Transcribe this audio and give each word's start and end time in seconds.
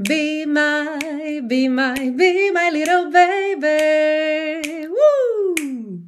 Be 0.00 0.46
my, 0.46 1.40
be 1.40 1.68
my, 1.68 2.10
be 2.10 2.52
my 2.52 2.70
little 2.70 3.10
baby. 3.10 4.86
Uh! 4.86 5.98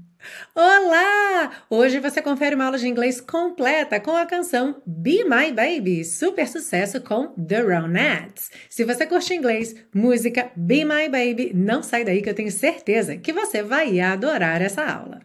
Olá! 0.55 1.51
Hoje 1.69 1.99
você 1.99 2.23
confere 2.23 2.55
uma 2.55 2.67
aula 2.67 2.79
de 2.79 2.87
inglês 2.87 3.21
completa 3.21 3.99
com 3.99 4.13
a 4.13 4.25
canção 4.27 4.81
Be 4.87 5.25
My 5.25 5.51
Baby, 5.53 6.05
super 6.05 6.47
sucesso 6.47 7.01
com 7.01 7.35
The 7.35 7.63
Ronettes. 7.63 8.53
Se 8.69 8.85
você 8.85 9.07
curte 9.07 9.35
inglês, 9.35 9.75
música 9.93 10.53
Be 10.55 10.85
My 10.85 11.09
Baby, 11.09 11.51
não 11.53 11.83
sai 11.83 12.05
daí 12.05 12.23
que 12.23 12.31
eu 12.31 12.35
tenho 12.35 12.53
certeza 12.53 13.17
que 13.17 13.33
você 13.33 13.61
vai 13.61 13.99
adorar 13.99 14.63
essa 14.63 14.85
aula. 14.85 15.21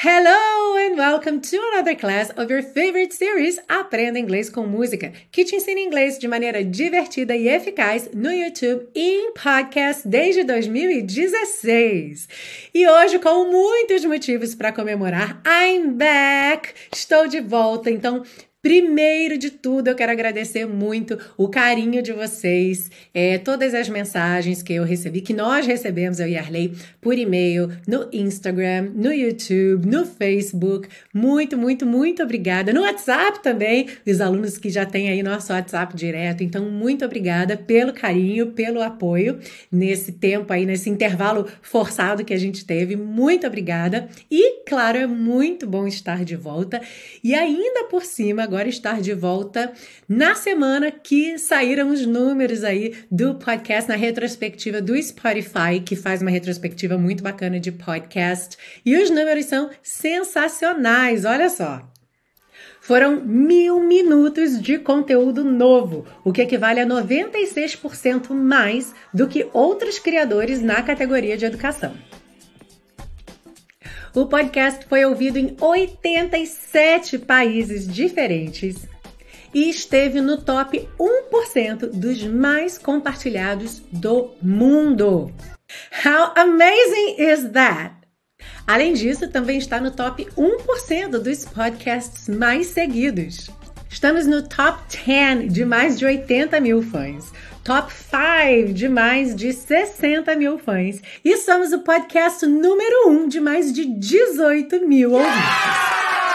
Hello 0.00 0.76
and 0.76 0.96
welcome 0.96 1.40
to 1.40 1.60
another 1.72 1.96
class 1.96 2.30
of 2.36 2.48
your 2.52 2.62
favorite 2.62 3.12
series 3.12 3.58
Aprenda 3.68 4.16
Inglês 4.16 4.48
com 4.48 4.64
Música, 4.64 5.12
que 5.32 5.44
te 5.44 5.56
ensina 5.56 5.80
inglês 5.80 6.20
de 6.20 6.28
maneira 6.28 6.62
divertida 6.62 7.34
e 7.34 7.48
eficaz 7.48 8.08
no 8.14 8.30
YouTube 8.30 8.86
e 8.94 9.00
em 9.00 9.32
podcast 9.32 10.06
desde 10.06 10.44
2016. 10.44 12.28
E 12.72 12.86
hoje, 12.86 13.18
com 13.18 13.50
muitos 13.50 14.04
motivos 14.04 14.54
para 14.54 14.70
comemorar, 14.70 15.42
I'm 15.44 15.94
back! 15.94 16.74
Estou 16.94 17.26
de 17.26 17.40
volta, 17.40 17.90
então 17.90 18.22
Primeiro 18.60 19.38
de 19.38 19.50
tudo, 19.52 19.86
eu 19.86 19.94
quero 19.94 20.10
agradecer 20.10 20.66
muito 20.66 21.16
o 21.36 21.48
carinho 21.48 22.02
de 22.02 22.12
vocês, 22.12 22.90
é, 23.14 23.38
todas 23.38 23.72
as 23.72 23.88
mensagens 23.88 24.64
que 24.64 24.72
eu 24.72 24.82
recebi, 24.82 25.20
que 25.20 25.32
nós 25.32 25.64
recebemos, 25.64 26.18
eu 26.18 26.26
e 26.26 26.36
Arley, 26.36 26.72
por 27.00 27.16
e-mail, 27.16 27.70
no 27.86 28.08
Instagram, 28.12 28.90
no 28.96 29.12
YouTube, 29.12 29.86
no 29.86 30.04
Facebook. 30.04 30.88
Muito, 31.14 31.56
muito, 31.56 31.86
muito 31.86 32.20
obrigada. 32.20 32.72
No 32.72 32.80
WhatsApp 32.80 33.44
também, 33.44 33.86
os 34.04 34.20
alunos 34.20 34.58
que 34.58 34.70
já 34.70 34.84
têm 34.84 35.08
aí 35.08 35.22
nosso 35.22 35.52
WhatsApp 35.52 35.94
direto. 35.94 36.42
Então, 36.42 36.68
muito 36.68 37.04
obrigada 37.04 37.56
pelo 37.56 37.92
carinho, 37.92 38.48
pelo 38.48 38.82
apoio 38.82 39.38
nesse 39.70 40.10
tempo 40.10 40.52
aí, 40.52 40.66
nesse 40.66 40.90
intervalo 40.90 41.46
forçado 41.62 42.24
que 42.24 42.34
a 42.34 42.38
gente 42.38 42.64
teve. 42.64 42.96
Muito 42.96 43.46
obrigada. 43.46 44.08
E, 44.28 44.64
claro, 44.66 44.98
é 44.98 45.06
muito 45.06 45.64
bom 45.64 45.86
estar 45.86 46.24
de 46.24 46.34
volta. 46.34 46.82
E 47.22 47.36
ainda 47.36 47.84
por 47.84 48.04
cima, 48.04 48.47
agora 48.48 48.66
estar 48.66 49.02
de 49.02 49.12
volta 49.12 49.70
na 50.08 50.34
semana 50.34 50.90
que 50.90 51.36
saíram 51.36 51.90
os 51.90 52.06
números 52.06 52.64
aí 52.64 52.94
do 53.10 53.34
podcast 53.34 53.90
na 53.90 53.94
retrospectiva 53.94 54.80
do 54.80 55.00
Spotify, 55.02 55.80
que 55.84 55.94
faz 55.94 56.22
uma 56.22 56.30
retrospectiva 56.30 56.96
muito 56.96 57.22
bacana 57.22 57.60
de 57.60 57.70
podcast. 57.70 58.56
E 58.86 58.96
os 58.96 59.10
números 59.10 59.44
são 59.44 59.68
sensacionais, 59.82 61.26
olha 61.26 61.50
só. 61.50 61.86
Foram 62.80 63.20
mil 63.22 63.80
minutos 63.80 64.58
de 64.58 64.78
conteúdo 64.78 65.44
novo, 65.44 66.06
o 66.24 66.32
que 66.32 66.40
equivale 66.40 66.80
a 66.80 66.86
96% 66.86 68.30
mais 68.30 68.94
do 69.12 69.28
que 69.28 69.46
outros 69.52 69.98
criadores 69.98 70.62
na 70.62 70.82
categoria 70.82 71.36
de 71.36 71.44
educação. 71.44 71.92
O 74.14 74.26
podcast 74.26 74.86
foi 74.86 75.04
ouvido 75.04 75.38
em 75.38 75.56
87 75.60 77.18
países 77.18 77.86
diferentes 77.86 78.88
e 79.52 79.68
esteve 79.68 80.20
no 80.20 80.38
top 80.40 80.88
1% 80.98 81.90
dos 81.92 82.22
mais 82.24 82.78
compartilhados 82.78 83.82
do 83.92 84.30
mundo. 84.42 85.32
How 86.04 86.32
amazing 86.36 87.16
is 87.18 87.50
that? 87.52 87.94
Além 88.66 88.94
disso, 88.94 89.28
também 89.28 89.58
está 89.58 89.80
no 89.80 89.90
top 89.90 90.26
1% 90.36 91.10
dos 91.18 91.44
podcasts 91.44 92.28
mais 92.28 92.68
seguidos. 92.68 93.50
Estamos 93.90 94.26
no 94.26 94.46
top 94.46 94.82
10 95.04 95.52
de 95.52 95.64
mais 95.64 95.98
de 95.98 96.04
80 96.04 96.60
mil 96.60 96.82
fãs, 96.82 97.32
top 97.68 97.92
5 97.92 98.72
de 98.72 98.88
mais 98.88 99.36
de 99.36 99.52
60 99.52 100.34
mil 100.36 100.56
fãs 100.56 101.02
e 101.22 101.36
somos 101.36 101.70
o 101.70 101.80
podcast 101.80 102.46
número 102.46 103.10
1 103.10 103.28
de 103.28 103.40
mais 103.40 103.70
de 103.74 103.84
18 103.84 104.88
mil 104.88 105.12
ouvintes. 105.12 106.27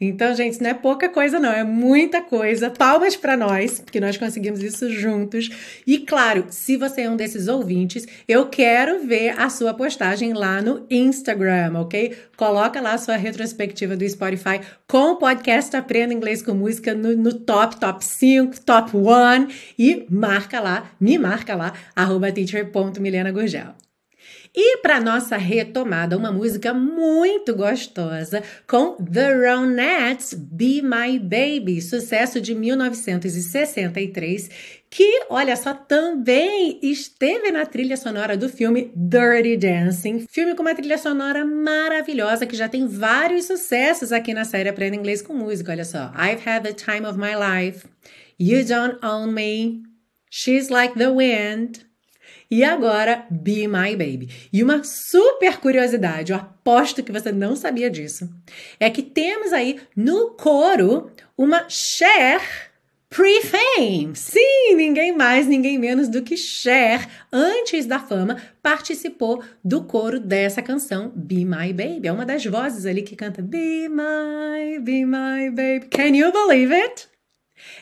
Então, 0.00 0.34
gente, 0.34 0.62
não 0.62 0.70
é 0.70 0.74
pouca 0.74 1.08
coisa, 1.08 1.40
não, 1.40 1.50
é 1.52 1.64
muita 1.64 2.22
coisa. 2.22 2.70
Palmas 2.70 3.16
para 3.16 3.36
nós, 3.36 3.80
porque 3.80 3.98
nós 3.98 4.16
conseguimos 4.16 4.62
isso 4.62 4.90
juntos. 4.90 5.50
E 5.86 5.98
claro, 5.98 6.46
se 6.50 6.76
você 6.76 7.02
é 7.02 7.10
um 7.10 7.16
desses 7.16 7.48
ouvintes, 7.48 8.06
eu 8.28 8.46
quero 8.46 9.04
ver 9.06 9.30
a 9.38 9.50
sua 9.50 9.74
postagem 9.74 10.32
lá 10.32 10.62
no 10.62 10.86
Instagram, 10.88 11.72
ok? 11.74 12.16
Coloca 12.36 12.80
lá 12.80 12.92
a 12.92 12.98
sua 12.98 13.16
retrospectiva 13.16 13.96
do 13.96 14.08
Spotify 14.08 14.60
com 14.86 15.12
o 15.12 15.16
podcast 15.16 15.76
Aprenda 15.76 16.14
Inglês 16.14 16.42
com 16.42 16.54
Música 16.54 16.94
no, 16.94 17.16
no 17.16 17.34
top, 17.34 17.80
top 17.80 18.04
5, 18.04 18.60
top 18.60 18.96
1 18.96 19.48
e 19.78 20.06
marca 20.08 20.60
lá, 20.60 20.90
me 21.00 21.18
marca 21.18 21.56
lá, 21.56 21.72
arroba 21.96 22.30
teacher.milenagurgel. 22.30 23.87
E 24.54 24.78
para 24.78 25.00
nossa 25.00 25.36
retomada, 25.36 26.16
uma 26.16 26.32
música 26.32 26.72
muito 26.74 27.54
gostosa 27.54 28.42
com 28.66 28.96
The 28.96 29.32
Ronettes, 29.34 30.34
Be 30.34 30.82
My 30.82 31.18
Baby, 31.18 31.80
sucesso 31.80 32.40
de 32.40 32.54
1963, 32.54 34.50
que, 34.90 35.26
olha 35.28 35.54
só, 35.54 35.74
também 35.74 36.78
esteve 36.82 37.50
na 37.50 37.66
trilha 37.66 37.96
sonora 37.96 38.36
do 38.36 38.48
filme 38.48 38.90
Dirty 38.96 39.56
Dancing, 39.56 40.26
filme 40.28 40.54
com 40.54 40.62
uma 40.62 40.74
trilha 40.74 40.98
sonora 40.98 41.44
maravilhosa 41.44 42.46
que 42.46 42.56
já 42.56 42.68
tem 42.68 42.86
vários 42.86 43.44
sucessos 43.44 44.12
aqui 44.12 44.32
na 44.32 44.44
série 44.44 44.68
Aprenda 44.68 44.96
Inglês 44.96 45.20
com 45.20 45.34
Música. 45.34 45.72
Olha 45.72 45.84
só, 45.84 46.10
I've 46.14 46.48
Had 46.48 46.62
the 46.62 46.72
Time 46.72 47.06
of 47.06 47.18
My 47.18 47.34
Life, 47.36 47.86
You 48.40 48.64
Don't 48.64 48.98
Own 49.04 49.30
Me, 49.30 49.82
She's 50.30 50.68
Like 50.68 50.98
the 50.98 51.08
Wind. 51.08 51.87
E 52.50 52.64
agora, 52.64 53.26
Be 53.30 53.68
My 53.68 53.94
Baby. 53.94 54.48
E 54.52 54.62
uma 54.62 54.82
super 54.82 55.58
curiosidade, 55.58 56.32
eu 56.32 56.38
aposto 56.38 57.02
que 57.02 57.12
você 57.12 57.30
não 57.30 57.54
sabia 57.54 57.90
disso, 57.90 58.28
é 58.80 58.88
que 58.88 59.02
temos 59.02 59.52
aí 59.52 59.80
no 59.94 60.30
coro 60.30 61.10
uma 61.36 61.66
Cher 61.68 62.40
Pre-fame! 63.10 64.14
Sim, 64.14 64.74
ninguém 64.74 65.16
mais, 65.16 65.46
ninguém 65.46 65.78
menos 65.78 66.08
do 66.08 66.22
que 66.22 66.36
Cher, 66.36 67.08
antes 67.32 67.86
da 67.86 67.98
fama, 67.98 68.36
participou 68.62 69.42
do 69.64 69.82
coro 69.82 70.20
dessa 70.20 70.60
canção 70.60 71.10
Be 71.16 71.42
My 71.42 71.72
Baby. 71.72 72.08
É 72.08 72.12
uma 72.12 72.26
das 72.26 72.44
vozes 72.44 72.84
ali 72.84 73.00
que 73.00 73.16
canta 73.16 73.40
Be 73.40 73.88
My, 73.88 74.78
Be 74.78 75.06
My 75.06 75.50
Baby. 75.50 75.86
Can 75.90 76.14
you 76.14 76.30
believe 76.30 76.74
it? 76.74 77.07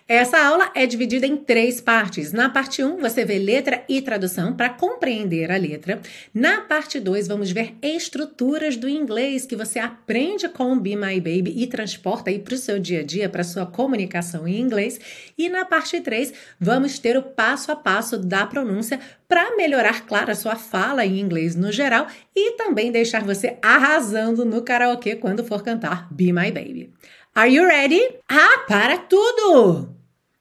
Essa 0.09 0.39
aula 0.39 0.71
é 0.73 0.87
dividida 0.87 1.27
em 1.27 1.37
três 1.37 1.81
partes. 1.81 2.33
Na 2.33 2.49
parte 2.49 2.81
1, 2.81 2.99
você 2.99 3.25
vê 3.25 3.41
letra 3.41 3.83
e 3.89 4.01
tradução 4.01 4.55
para 4.55 4.69
compreender 4.69 5.51
a 5.51 5.57
letra. 5.57 6.01
Na 6.33 6.61
parte 6.61 7.01
2, 7.01 7.27
vamos 7.27 7.51
ver 7.51 7.75
estruturas 7.83 8.77
do 8.77 8.89
inglês 8.89 9.45
que 9.47 9.57
você 9.57 9.81
aprende 9.81 10.49
com 10.49 10.79
Be 10.79 10.95
My 10.95 11.17
Baby 11.17 11.55
e 11.57 11.67
transporta 11.67 12.31
aí 12.31 12.39
para 12.39 12.55
o 12.55 12.57
seu 12.57 12.79
dia 12.79 13.01
a 13.01 13.03
dia, 13.03 13.29
para 13.29 13.43
sua 13.43 13.67
comunicação 13.67 14.47
em 14.47 14.61
inglês. 14.61 15.01
E 15.37 15.49
na 15.49 15.65
parte 15.65 16.01
3, 16.01 16.33
vamos 16.61 17.01
ter 17.01 17.17
o 17.17 17.23
passo 17.23 17.73
a 17.73 17.77
passo 17.77 18.17
da 18.17 18.47
pronúncia 18.47 19.01
para 19.27 19.57
melhorar, 19.57 20.07
claro, 20.07 20.31
a 20.31 20.37
sua 20.37 20.55
fala 20.55 21.05
em 21.05 21.19
inglês 21.19 21.57
no 21.57 21.73
geral 21.73 22.07
e 22.33 22.53
também 22.53 22.93
deixar 22.93 23.25
você 23.25 23.59
arrasando 23.61 24.45
no 24.45 24.63
karaokê 24.63 25.17
quando 25.17 25.43
for 25.43 25.65
cantar 25.65 26.07
Be 26.13 26.33
My 26.33 26.53
Baby. 26.53 26.93
Are 27.35 27.53
you 27.53 27.67
ready? 27.67 28.01
Ah, 28.29 28.65
para 28.69 28.99
tudo! 28.99 29.96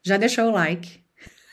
Já 0.05 0.17
deixou 0.17 0.45
o 0.45 0.51
like? 0.51 0.99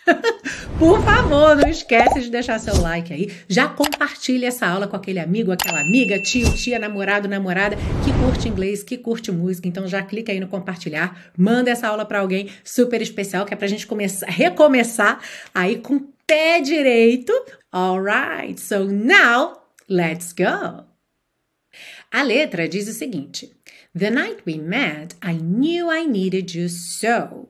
Por 0.79 1.03
favor, 1.03 1.57
não 1.57 1.71
esquece 1.71 2.21
de 2.21 2.31
deixar 2.31 2.59
seu 2.59 2.79
like 2.83 3.11
aí. 3.11 3.33
Já 3.49 3.67
compartilha 3.67 4.49
essa 4.49 4.67
aula 4.67 4.87
com 4.87 4.95
aquele 4.95 5.19
amigo, 5.19 5.51
aquela 5.51 5.81
amiga, 5.81 6.21
tio, 6.21 6.53
tia, 6.55 6.79
namorado, 6.79 7.27
namorada 7.27 7.77
que 8.05 8.13
curte 8.23 8.49
inglês, 8.51 8.83
que 8.83 8.99
curte 8.99 9.33
música. 9.33 9.67
Então 9.67 9.89
já 9.89 10.03
clica 10.03 10.33
aí 10.33 10.39
no 10.39 10.49
compartilhar, 10.49 11.31
manda 11.35 11.71
essa 11.71 11.89
aula 11.89 12.05
para 12.05 12.21
alguém 12.21 12.51
super 12.63 13.01
especial 13.01 13.47
que 13.47 13.55
é 13.55 13.57
pra 13.57 13.67
gente 13.67 13.87
começar, 13.87 14.27
recomeçar 14.27 15.19
aí 15.55 15.79
com 15.79 16.01
pé 16.27 16.61
direito. 16.61 17.33
Alright, 17.73 18.61
so 18.61 18.85
now 18.85 19.63
let's 19.89 20.35
go. 20.35 20.85
A 22.11 22.23
letra 22.23 22.69
diz 22.69 22.87
o 22.87 22.93
seguinte: 22.93 23.51
The 23.99 24.11
night 24.11 24.43
we 24.47 24.59
met, 24.59 25.17
I 25.25 25.39
knew 25.41 25.91
I 25.91 26.07
needed 26.07 26.55
you 26.55 26.69
so. 26.69 27.49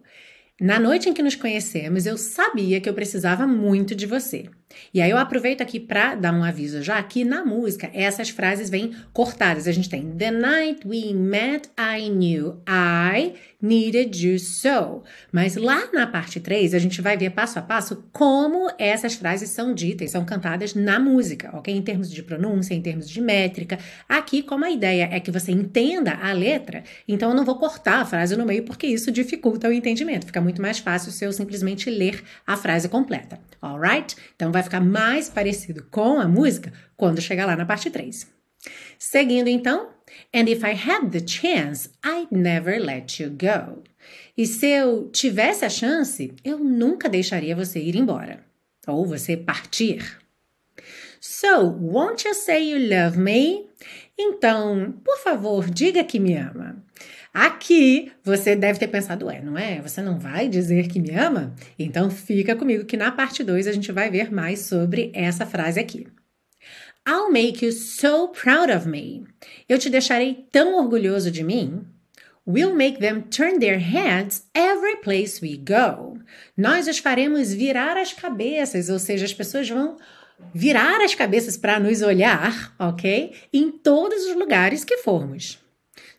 Na 0.62 0.78
noite 0.78 1.08
em 1.08 1.12
que 1.12 1.24
nos 1.24 1.34
conhecemos, 1.34 2.06
eu 2.06 2.16
sabia 2.16 2.80
que 2.80 2.88
eu 2.88 2.94
precisava 2.94 3.48
muito 3.48 3.96
de 3.96 4.06
você. 4.06 4.48
E 4.92 5.00
aí 5.00 5.10
eu 5.10 5.18
aproveito 5.18 5.60
aqui 5.60 5.78
para 5.78 6.14
dar 6.14 6.34
um 6.34 6.44
aviso 6.44 6.82
já 6.82 7.02
que 7.02 7.24
na 7.24 7.44
música 7.44 7.90
essas 7.92 8.30
frases 8.30 8.70
vêm 8.70 8.92
cortadas. 9.12 9.66
A 9.66 9.72
gente 9.72 9.88
tem 9.88 10.10
The 10.10 10.30
night 10.30 10.86
we 10.86 11.12
met 11.12 11.68
I 11.78 12.08
knew 12.08 12.60
I 12.68 13.34
needed 13.60 14.26
you 14.26 14.38
so. 14.38 15.02
Mas 15.30 15.54
lá 15.56 15.88
na 15.92 16.06
parte 16.06 16.40
3 16.40 16.74
a 16.74 16.78
gente 16.78 17.00
vai 17.00 17.16
ver 17.16 17.30
passo 17.30 17.58
a 17.58 17.62
passo 17.62 18.04
como 18.12 18.70
essas 18.76 19.14
frases 19.14 19.50
são 19.50 19.72
ditas, 19.72 20.10
são 20.10 20.24
cantadas 20.24 20.74
na 20.74 20.98
música, 20.98 21.50
ok? 21.56 21.74
Em 21.74 21.82
termos 21.82 22.10
de 22.10 22.22
pronúncia, 22.22 22.74
em 22.74 22.82
termos 22.82 23.08
de 23.08 23.20
métrica. 23.20 23.78
Aqui, 24.08 24.42
como 24.42 24.64
a 24.64 24.70
ideia 24.70 25.08
é 25.12 25.20
que 25.20 25.30
você 25.30 25.52
entenda 25.52 26.18
a 26.20 26.32
letra, 26.32 26.82
então 27.06 27.30
eu 27.30 27.36
não 27.36 27.44
vou 27.44 27.56
cortar 27.56 28.00
a 28.00 28.04
frase 28.04 28.36
no 28.36 28.44
meio 28.44 28.64
porque 28.64 28.86
isso 28.86 29.12
dificulta 29.12 29.68
o 29.68 29.72
entendimento. 29.72 30.26
Fica 30.26 30.40
muito 30.40 30.60
mais 30.60 30.78
fácil 30.78 31.12
se 31.12 31.24
eu 31.24 31.32
simplesmente 31.32 31.88
ler 31.88 32.22
a 32.46 32.56
frase 32.56 32.88
completa, 32.88 33.38
alright? 33.60 34.16
Então 34.34 34.50
vai 34.50 34.61
ficar 34.62 34.80
mais 34.80 35.28
parecido 35.28 35.86
com 35.90 36.18
a 36.18 36.28
música 36.28 36.72
quando 36.96 37.20
chegar 37.20 37.46
lá 37.46 37.56
na 37.56 37.66
parte 37.66 37.90
3. 37.90 38.26
Seguindo 38.98 39.48
então, 39.48 39.90
And 40.32 40.48
if 40.48 40.62
I 40.62 40.74
had 40.74 41.10
the 41.10 41.20
chance, 41.20 41.88
I'd 42.04 42.30
never 42.30 42.78
let 42.78 43.20
you 43.20 43.30
go. 43.30 43.82
E 44.36 44.46
se 44.46 44.66
eu 44.66 45.10
tivesse 45.10 45.64
a 45.64 45.68
chance, 45.68 46.32
eu 46.44 46.58
nunca 46.58 47.08
deixaria 47.08 47.54
você 47.54 47.80
ir 47.80 47.96
embora. 47.96 48.44
Ou 48.86 49.06
você 49.06 49.36
partir. 49.36 50.18
So, 51.20 51.68
won't 51.80 52.26
you 52.26 52.34
say 52.34 52.72
you 52.72 52.78
love 52.78 53.18
me? 53.18 53.68
Então, 54.18 54.92
por 55.04 55.18
favor, 55.18 55.70
diga 55.70 56.02
que 56.04 56.18
me 56.18 56.34
ama. 56.34 56.82
Aqui 57.32 58.12
você 58.22 58.54
deve 58.54 58.78
ter 58.78 58.88
pensado, 58.88 59.26
ué, 59.26 59.40
não 59.40 59.56
é? 59.56 59.80
Você 59.80 60.02
não 60.02 60.18
vai 60.18 60.48
dizer 60.48 60.88
que 60.88 61.00
me 61.00 61.10
ama? 61.12 61.54
Então 61.78 62.10
fica 62.10 62.54
comigo 62.54 62.84
que 62.84 62.96
na 62.96 63.10
parte 63.10 63.42
2 63.42 63.66
a 63.66 63.72
gente 63.72 63.90
vai 63.90 64.10
ver 64.10 64.30
mais 64.30 64.60
sobre 64.60 65.10
essa 65.14 65.46
frase 65.46 65.80
aqui. 65.80 66.06
I'll 67.08 67.32
make 67.32 67.64
you 67.64 67.72
so 67.72 68.28
proud 68.28 68.70
of 68.70 68.86
me. 68.86 69.24
Eu 69.68 69.78
te 69.78 69.88
deixarei 69.88 70.46
tão 70.52 70.78
orgulhoso 70.78 71.30
de 71.30 71.42
mim. 71.42 71.84
We'll 72.46 72.74
make 72.74 72.98
them 73.00 73.22
turn 73.22 73.58
their 73.60 73.78
heads 73.78 74.44
every 74.54 74.96
place 74.96 75.40
we 75.40 75.56
go. 75.56 76.18
Nós 76.56 76.86
os 76.86 76.98
faremos 76.98 77.52
virar 77.52 77.96
as 77.96 78.12
cabeças, 78.12 78.88
ou 78.88 78.98
seja, 78.98 79.24
as 79.24 79.32
pessoas 79.32 79.68
vão 79.68 79.96
virar 80.52 81.00
as 81.00 81.14
cabeças 81.14 81.56
para 81.56 81.80
nos 81.80 82.02
olhar, 82.02 82.74
ok? 82.78 83.32
Em 83.52 83.70
todos 83.70 84.26
os 84.26 84.36
lugares 84.36 84.84
que 84.84 84.98
formos. 84.98 85.61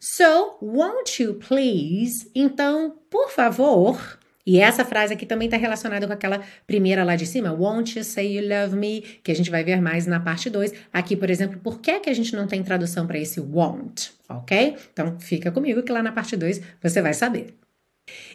So, 0.06 0.58
won't 0.62 1.24
you 1.24 1.36
please? 1.36 2.30
Então, 2.36 2.94
por 3.10 3.30
favor. 3.30 4.20
E 4.46 4.60
essa 4.60 4.84
frase 4.84 5.14
aqui 5.14 5.26
também 5.26 5.46
está 5.46 5.56
relacionada 5.56 6.06
com 6.06 6.12
aquela 6.12 6.42
primeira 6.68 7.06
lá 7.06 7.16
de 7.16 7.26
cima, 7.26 7.54
Won't 7.54 7.98
you 7.98 8.04
say 8.04 8.38
you 8.38 8.46
love 8.46 8.76
me? 8.76 9.00
Que 9.24 9.32
a 9.32 9.36
gente 9.36 9.50
vai 9.50 9.64
ver 9.64 9.82
mais 9.82 10.06
na 10.06 10.20
parte 10.20 10.50
2. 10.50 10.74
Aqui, 10.92 11.16
por 11.16 11.30
exemplo, 11.30 11.58
por 11.58 11.80
que, 11.80 12.02
que 12.02 12.10
a 12.10 12.14
gente 12.14 12.36
não 12.36 12.48
tem 12.48 12.62
tradução 12.62 13.08
para 13.08 13.18
esse 13.18 13.40
won't? 13.40 14.12
Ok? 14.28 14.76
Então, 14.92 15.18
fica 15.22 15.50
comigo 15.54 15.82
que 15.82 15.92
lá 15.94 16.04
na 16.04 16.12
parte 16.12 16.36
2 16.36 16.62
você 16.82 17.02
vai 17.02 17.14
saber. 17.14 17.56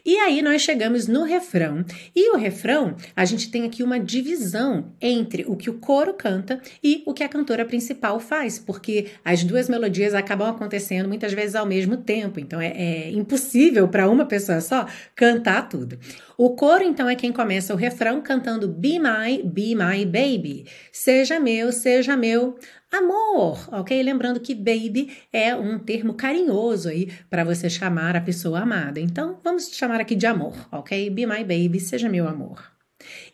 E 0.05 0.17
aí 0.17 0.41
nós 0.41 0.62
chegamos 0.62 1.06
no 1.06 1.25
refrão. 1.25 1.85
E 2.17 2.31
o 2.31 2.38
refrão, 2.38 2.97
a 3.15 3.25
gente 3.25 3.50
tem 3.50 3.65
aqui 3.67 3.82
uma 3.82 4.00
divisão 4.00 4.93
entre 5.00 5.44
o 5.47 5.56
que 5.56 5.69
o 5.69 5.75
coro 5.75 6.15
canta 6.15 6.61
e 6.82 7.03
o 7.05 7.12
que 7.12 7.23
a 7.23 7.29
cantora 7.29 7.65
principal 7.65 8.19
faz, 8.19 8.59
porque 8.59 9.09
as 9.25 9.44
duas 9.44 9.69
melodias 9.69 10.15
acabam 10.15 10.49
acontecendo 10.49 11.09
muitas 11.09 11.32
vezes 11.32 11.55
ao 11.55 11.67
mesmo 11.67 11.99
tempo, 11.99 12.41
então 12.41 12.61
é, 12.61 12.69
é 12.69 13.11
impossível 13.11 13.88
para 13.88 14.09
uma 14.09 14.25
pessoa 14.25 14.61
só 14.61 14.87
cantar 15.15 15.69
tudo. 15.69 15.99
O 16.37 16.50
coro, 16.50 16.85
então, 16.85 17.09
é 17.09 17.17
quem 17.17 17.32
começa 17.32 17.75
o 17.75 17.76
refrão 17.76 18.23
cantando 18.23 18.69
Be 18.69 18.99
My, 18.99 19.43
Be 19.44 19.75
My 19.75 20.05
Baby. 20.06 20.67
Seja 20.93 21.41
meu, 21.41 21.73
seja 21.73 22.17
meu 22.17 22.56
amor, 22.93 23.69
ok? 23.73 24.02
Lembrando 24.02 24.40
que 24.40 24.55
baby 24.55 25.17
é 25.32 25.55
um 25.55 25.79
termo 25.79 26.14
carinhoso 26.14 26.88
aí 26.88 27.11
para 27.29 27.44
você 27.44 27.69
chamar 27.69 28.17
a 28.17 28.20
pessoa 28.20 28.61
amada. 28.61 29.00
Então, 29.00 29.38
vamos 29.43 29.70
chamar 29.70 30.00
aqui 30.00 30.14
de 30.14 30.26
amor, 30.26 30.55
ok? 30.73 31.11
Be 31.11 31.26
my 31.26 31.44
baby, 31.44 31.81
seja 31.81 32.08
meu 32.08 32.26
amor. 32.26 32.79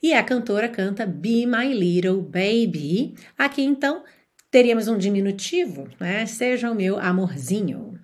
E 0.02 0.12
a 0.12 0.22
cantora 0.22 0.68
canta 0.68 1.06
Be 1.06 1.46
my 1.46 1.72
little 1.72 2.20
baby. 2.20 3.14
Aqui 3.36 3.62
então 3.62 4.04
teríamos 4.50 4.88
um 4.88 4.98
diminutivo, 4.98 5.88
né? 5.98 6.26
Seja 6.26 6.70
o 6.70 6.74
meu 6.74 6.98
amorzinho. 6.98 7.98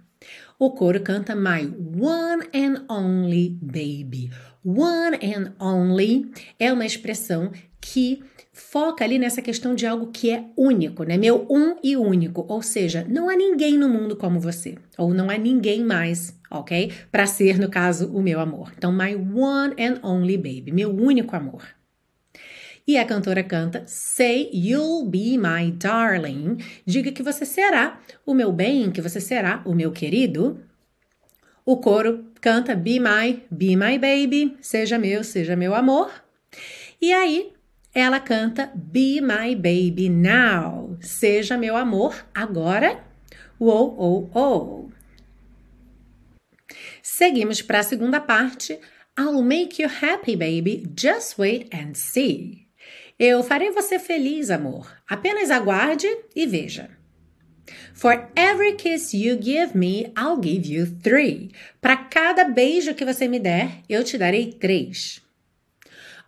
O 0.58 0.72
coro 0.72 1.00
canta 1.00 1.34
My 1.34 1.72
one 1.98 2.48
and 2.54 2.84
only 2.88 3.58
baby. 3.62 4.30
One 4.64 5.16
and 5.22 5.54
only 5.58 6.30
é 6.58 6.72
uma 6.72 6.84
expressão 6.84 7.50
que 7.80 8.22
foca 8.70 9.04
ali 9.04 9.18
nessa 9.18 9.42
questão 9.42 9.74
de 9.74 9.84
algo 9.84 10.12
que 10.12 10.30
é 10.30 10.44
único, 10.56 11.02
né? 11.02 11.18
Meu 11.18 11.44
um 11.50 11.76
e 11.82 11.96
único, 11.96 12.46
ou 12.48 12.62
seja, 12.62 13.04
não 13.08 13.28
há 13.28 13.34
ninguém 13.34 13.76
no 13.76 13.88
mundo 13.88 14.14
como 14.14 14.38
você, 14.38 14.76
ou 14.96 15.12
não 15.12 15.28
há 15.28 15.36
ninguém 15.36 15.84
mais, 15.84 16.38
ok? 16.48 16.92
Para 17.10 17.26
ser, 17.26 17.58
no 17.58 17.68
caso, 17.68 18.12
o 18.14 18.22
meu 18.22 18.38
amor. 18.38 18.72
Então, 18.78 18.92
my 18.92 19.16
one 19.16 19.74
and 19.76 19.98
only 20.04 20.36
baby, 20.36 20.70
meu 20.70 20.94
único 20.94 21.34
amor. 21.34 21.64
E 22.86 22.96
a 22.96 23.04
cantora 23.04 23.42
canta 23.42 23.82
Say 23.86 24.48
you'll 24.52 25.04
be 25.04 25.36
my 25.36 25.72
darling. 25.72 26.58
Diga 26.86 27.10
que 27.10 27.24
você 27.24 27.44
será 27.44 28.00
o 28.24 28.32
meu 28.32 28.52
bem, 28.52 28.92
que 28.92 29.00
você 29.00 29.20
será 29.20 29.62
o 29.66 29.74
meu 29.74 29.90
querido. 29.90 30.60
O 31.66 31.78
coro 31.78 32.24
canta 32.40 32.76
Be 32.76 33.00
my, 33.00 33.42
be 33.50 33.74
my 33.74 33.98
baby, 33.98 34.56
seja 34.60 34.96
meu, 34.96 35.24
seja 35.24 35.56
meu 35.56 35.74
amor. 35.74 36.10
E 37.00 37.12
aí 37.12 37.52
ela 37.94 38.20
canta 38.20 38.70
Be 38.74 39.20
My 39.20 39.54
Baby 39.54 40.08
Now. 40.08 40.96
Seja 41.00 41.56
meu 41.56 41.76
amor 41.76 42.24
agora. 42.34 43.04
Uou, 43.58 43.96
ou, 43.98 44.30
ou. 44.32 44.92
Seguimos 47.02 47.60
para 47.60 47.80
a 47.80 47.82
segunda 47.82 48.20
parte. 48.20 48.78
I'll 49.18 49.42
make 49.42 49.82
you 49.82 49.88
happy, 49.88 50.36
baby. 50.36 50.86
Just 50.98 51.38
wait 51.38 51.68
and 51.74 51.94
see. 51.94 52.66
Eu 53.18 53.42
farei 53.42 53.70
você 53.70 53.98
feliz, 53.98 54.50
amor. 54.50 54.90
Apenas 55.08 55.50
aguarde 55.50 56.06
e 56.34 56.46
veja. 56.46 56.88
For 57.92 58.30
every 58.34 58.76
kiss 58.76 59.12
you 59.14 59.36
give 59.36 59.76
me, 59.76 60.12
I'll 60.16 60.40
give 60.40 60.66
you 60.66 60.86
three. 61.02 61.50
Para 61.80 61.96
cada 61.96 62.44
beijo 62.44 62.94
que 62.94 63.04
você 63.04 63.28
me 63.28 63.38
der, 63.38 63.82
eu 63.88 64.02
te 64.02 64.16
darei 64.16 64.52
três. 64.52 65.20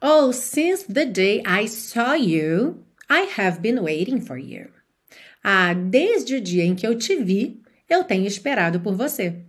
Oh, 0.04 0.32
since 0.32 0.82
the 0.82 1.06
day 1.06 1.40
I 1.46 1.66
saw 1.66 2.14
you, 2.14 2.84
I 3.08 3.20
have 3.36 3.62
been 3.62 3.84
waiting 3.84 4.20
for 4.20 4.36
you. 4.36 4.68
Ah, 5.44 5.74
desde 5.74 6.34
o 6.34 6.40
dia 6.40 6.64
em 6.64 6.74
que 6.74 6.84
eu 6.84 6.98
te 6.98 7.14
vi, 7.22 7.62
eu 7.88 8.02
tenho 8.02 8.26
esperado 8.26 8.80
por 8.80 8.96
você. 8.96 9.44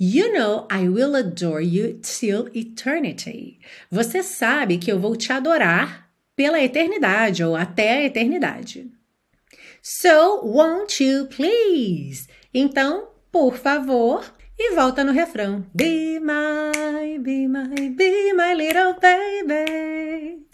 You 0.00 0.32
know 0.32 0.66
I 0.70 0.88
will 0.88 1.14
adore 1.14 1.62
you 1.62 2.00
till 2.00 2.48
eternity. 2.54 3.58
Você 3.90 4.22
sabe 4.22 4.78
que 4.78 4.90
eu 4.90 4.98
vou 4.98 5.14
te 5.16 5.32
adorar 5.32 6.08
pela 6.34 6.62
eternidade 6.62 7.44
ou 7.44 7.54
até 7.54 7.98
a 7.98 8.04
eternidade. 8.04 8.90
So, 9.82 10.46
won't 10.46 11.04
you 11.04 11.26
please? 11.26 12.26
Então, 12.54 13.08
por 13.30 13.58
favor, 13.58 14.24
e 14.58 14.74
volta 14.74 15.04
no 15.04 15.12
refrão. 15.12 15.64
Be 15.72 16.18
my, 16.18 17.18
be 17.20 17.46
my, 17.46 17.90
be 17.90 18.32
my 18.34 18.54
little 18.54 18.94
baby. 19.00 20.47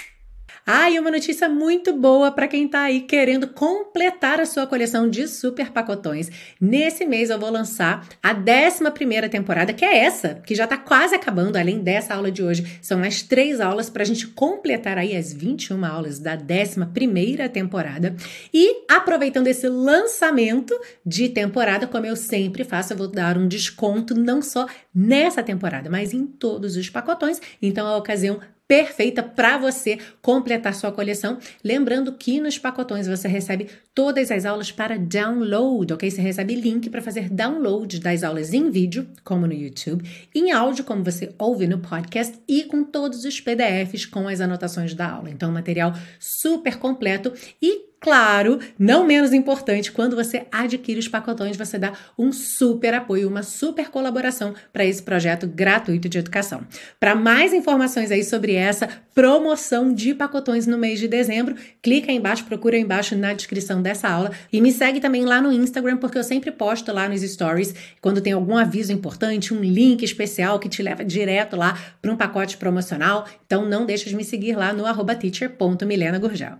Ah, 0.66 0.90
e 0.90 0.98
uma 0.98 1.10
notícia 1.10 1.46
muito 1.46 1.92
boa 1.92 2.32
para 2.32 2.48
quem 2.48 2.64
está 2.64 2.84
aí 2.84 3.02
querendo 3.02 3.48
completar 3.48 4.40
a 4.40 4.46
sua 4.46 4.66
coleção 4.66 5.10
de 5.10 5.28
super 5.28 5.70
pacotões. 5.70 6.30
Nesse 6.58 7.04
mês 7.04 7.28
eu 7.28 7.38
vou 7.38 7.50
lançar 7.50 8.08
a 8.22 8.32
11 8.32 9.28
temporada, 9.28 9.74
que 9.74 9.84
é 9.84 9.98
essa, 9.98 10.36
que 10.46 10.54
já 10.54 10.64
está 10.64 10.78
quase 10.78 11.14
acabando, 11.14 11.56
além 11.56 11.80
dessa 11.80 12.14
aula 12.14 12.30
de 12.30 12.42
hoje. 12.42 12.78
São 12.80 12.98
mais 12.98 13.22
três 13.22 13.60
aulas 13.60 13.90
para 13.90 14.04
a 14.04 14.06
gente 14.06 14.26
completar 14.26 14.96
aí 14.96 15.14
as 15.14 15.34
21 15.34 15.84
aulas 15.84 16.18
da 16.18 16.32
11 16.32 17.48
temporada. 17.52 18.16
E 18.52 18.86
aproveitando 18.88 19.48
esse 19.48 19.68
lançamento 19.68 20.74
de 21.04 21.28
temporada, 21.28 21.86
como 21.86 22.06
eu 22.06 22.16
sempre 22.16 22.64
faço, 22.64 22.94
eu 22.94 22.96
vou 22.96 23.08
dar 23.08 23.36
um 23.36 23.46
desconto 23.46 24.14
não 24.14 24.40
só 24.40 24.66
nessa 24.94 25.42
temporada, 25.42 25.90
mas 25.90 26.14
em 26.14 26.26
todos 26.26 26.74
os 26.74 26.88
pacotões. 26.88 27.38
Então 27.60 27.86
é 27.86 27.90
a 27.90 27.96
ocasião 27.98 28.40
perfeita 28.74 29.22
para 29.22 29.56
você 29.56 30.00
completar 30.20 30.74
sua 30.74 30.90
coleção. 30.90 31.38
Lembrando 31.62 32.12
que 32.14 32.40
nos 32.40 32.58
pacotões 32.58 33.06
você 33.06 33.28
recebe 33.28 33.68
todas 33.94 34.32
as 34.32 34.44
aulas 34.44 34.72
para 34.72 34.98
download, 34.98 35.92
ok? 35.92 36.10
Você 36.10 36.20
recebe 36.20 36.56
link 36.56 36.90
para 36.90 37.00
fazer 37.00 37.30
download 37.30 38.00
das 38.00 38.24
aulas 38.24 38.52
em 38.52 38.72
vídeo, 38.72 39.06
como 39.22 39.46
no 39.46 39.52
YouTube, 39.52 40.04
em 40.34 40.50
áudio, 40.50 40.82
como 40.82 41.04
você 41.04 41.32
ouve 41.38 41.68
no 41.68 41.78
podcast, 41.78 42.36
e 42.48 42.64
com 42.64 42.82
todos 42.82 43.24
os 43.24 43.40
PDFs 43.40 44.06
com 44.06 44.26
as 44.26 44.40
anotações 44.40 44.92
da 44.92 45.08
aula. 45.08 45.30
Então, 45.30 45.52
material 45.52 45.94
super 46.18 46.76
completo 46.76 47.32
e 47.62 47.93
claro, 48.04 48.58
não 48.78 49.06
menos 49.06 49.32
importante, 49.32 49.90
quando 49.90 50.14
você 50.14 50.44
adquire 50.52 50.98
os 50.98 51.08
pacotões, 51.08 51.56
você 51.56 51.78
dá 51.78 51.94
um 52.18 52.34
super 52.34 52.92
apoio, 52.92 53.26
uma 53.26 53.42
super 53.42 53.88
colaboração 53.88 54.54
para 54.74 54.84
esse 54.84 55.02
projeto 55.02 55.46
gratuito 55.46 56.06
de 56.06 56.18
educação. 56.18 56.66
Para 57.00 57.14
mais 57.14 57.54
informações 57.54 58.10
aí 58.10 58.22
sobre 58.22 58.56
essa 58.56 58.86
promoção 59.14 59.90
de 59.90 60.12
pacotões 60.12 60.66
no 60.66 60.76
mês 60.76 61.00
de 61.00 61.08
dezembro, 61.08 61.54
clica 61.80 62.12
aí 62.12 62.18
embaixo, 62.18 62.44
procura 62.44 62.76
aí 62.76 62.82
embaixo 62.82 63.16
na 63.16 63.32
descrição 63.32 63.80
dessa 63.80 64.06
aula 64.06 64.32
e 64.52 64.60
me 64.60 64.70
segue 64.70 65.00
também 65.00 65.24
lá 65.24 65.40
no 65.40 65.50
Instagram, 65.50 65.96
porque 65.96 66.18
eu 66.18 66.24
sempre 66.24 66.50
posto 66.50 66.92
lá 66.92 67.08
nos 67.08 67.22
stories 67.22 67.74
quando 68.02 68.20
tem 68.20 68.34
algum 68.34 68.58
aviso 68.58 68.92
importante, 68.92 69.54
um 69.54 69.62
link 69.62 70.02
especial 70.02 70.58
que 70.58 70.68
te 70.68 70.82
leva 70.82 71.02
direto 71.02 71.56
lá 71.56 71.78
para 72.02 72.12
um 72.12 72.16
pacote 72.18 72.58
promocional. 72.58 73.26
Então 73.46 73.64
não 73.64 73.86
deixa 73.86 74.10
de 74.10 74.14
me 74.14 74.24
seguir 74.24 74.54
lá 74.56 74.74
no 74.74 74.84
teacher.milenagurgel. 75.14 76.58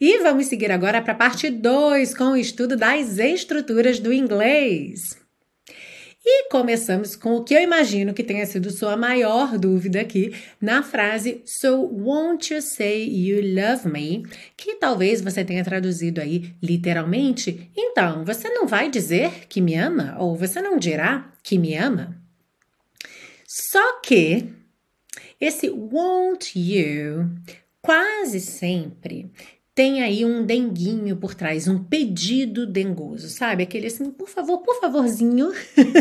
E 0.00 0.18
vamos 0.20 0.46
seguir 0.46 0.72
agora 0.72 1.02
para 1.02 1.12
a 1.12 1.16
parte 1.16 1.50
2 1.50 2.14
com 2.14 2.30
o 2.30 2.36
estudo 2.36 2.74
das 2.74 3.18
estruturas 3.18 4.00
do 4.00 4.10
inglês. 4.10 5.20
E 6.24 6.48
começamos 6.48 7.14
com 7.14 7.36
o 7.36 7.44
que 7.44 7.52
eu 7.52 7.60
imagino 7.60 8.14
que 8.14 8.24
tenha 8.24 8.46
sido 8.46 8.70
sua 8.70 8.96
maior 8.96 9.58
dúvida 9.58 10.00
aqui 10.00 10.34
na 10.58 10.82
frase 10.82 11.42
So 11.44 11.82
won't 11.82 12.50
you 12.50 12.62
say 12.62 13.04
you 13.04 13.42
love 13.54 13.86
me? 13.86 14.22
Que 14.56 14.76
talvez 14.76 15.20
você 15.20 15.44
tenha 15.44 15.62
traduzido 15.62 16.18
aí 16.18 16.54
literalmente. 16.62 17.70
Então, 17.76 18.24
você 18.24 18.48
não 18.48 18.66
vai 18.66 18.88
dizer 18.88 19.48
que 19.50 19.60
me 19.60 19.74
ama? 19.74 20.16
Ou 20.18 20.34
você 20.34 20.62
não 20.62 20.78
dirá 20.78 21.30
que 21.42 21.58
me 21.58 21.74
ama? 21.74 22.18
Só 23.46 24.00
que 24.00 24.48
esse 25.38 25.68
won't 25.68 26.58
you 26.58 27.30
quase 27.82 28.40
sempre 28.40 29.30
tem 29.74 30.02
aí 30.02 30.24
um 30.24 30.44
denguinho 30.44 31.16
por 31.16 31.34
trás, 31.34 31.68
um 31.68 31.78
pedido 31.78 32.66
dengoso, 32.66 33.28
sabe? 33.28 33.62
Aquele 33.62 33.86
assim, 33.86 34.10
por 34.10 34.28
favor, 34.28 34.58
por 34.58 34.80
favorzinho, 34.80 35.52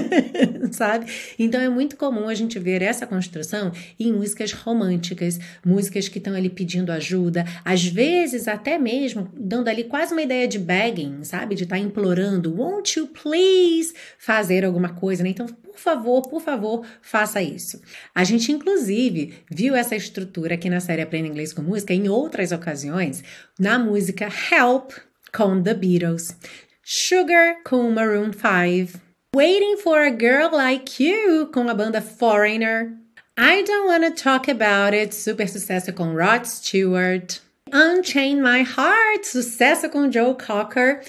sabe? 0.71 1.05
Então 1.37 1.61
é 1.61 1.69
muito 1.69 1.95
comum 1.95 2.27
a 2.27 2.33
gente 2.33 2.57
ver 2.57 2.81
essa 2.81 3.05
construção 3.05 3.71
em 3.99 4.11
músicas 4.11 4.51
românticas, 4.53 5.39
músicas 5.63 6.07
que 6.07 6.17
estão 6.17 6.33
ali 6.33 6.49
pedindo 6.49 6.91
ajuda, 6.91 7.45
às 7.63 7.85
vezes 7.85 8.47
até 8.47 8.77
mesmo 8.77 9.29
dando 9.33 9.67
ali 9.67 9.83
quase 9.83 10.13
uma 10.13 10.21
ideia 10.21 10.47
de 10.47 10.57
begging, 10.57 11.23
sabe? 11.23 11.53
De 11.53 11.63
estar 11.63 11.75
tá 11.75 11.81
implorando, 11.81 12.55
won't 12.55 12.97
you 12.97 13.07
please 13.07 13.93
fazer 14.17 14.65
alguma 14.65 14.89
coisa, 14.89 15.23
né? 15.23 15.29
Então, 15.29 15.47
por 15.79 15.83
favor, 15.83 16.21
por 16.23 16.41
favor, 16.41 16.85
faça 17.01 17.41
isso. 17.41 17.81
A 18.13 18.25
gente, 18.25 18.51
inclusive, 18.51 19.33
viu 19.49 19.75
essa 19.75 19.95
estrutura 19.95 20.55
aqui 20.55 20.69
na 20.69 20.81
série 20.81 21.01
Aprenda 21.01 21.29
Inglês 21.29 21.53
com 21.53 21.61
Música 21.61 21.93
em 21.93 22.09
outras 22.09 22.51
ocasiões, 22.51 23.23
na 23.57 23.79
música 23.79 24.27
Help 24.51 24.91
com 25.33 25.63
The 25.63 25.73
Beatles, 25.73 26.35
Sugar 26.83 27.63
com 27.63 27.89
Maroon 27.91 28.31
5, 28.33 28.99
Waiting 29.33 29.77
for 29.77 29.99
a 29.99 30.09
Girl 30.09 30.53
Like 30.53 31.01
You 31.01 31.47
com 31.47 31.69
a 31.69 31.73
banda 31.73 32.01
Foreigner, 32.01 32.91
I 33.37 33.63
Don't 33.63 33.87
Wanna 33.87 34.11
Talk 34.11 34.51
About 34.51 34.93
It, 34.93 35.15
super 35.15 35.47
sucesso 35.47 35.93
com 35.93 36.13
Rod 36.13 36.43
Stewart. 36.45 37.39
Unchain 37.71 38.41
My 38.41 38.63
Heart, 38.63 39.23
sucesso 39.23 39.87
com 39.89 40.11
Joe 40.11 40.35
Cocker. 40.35 41.01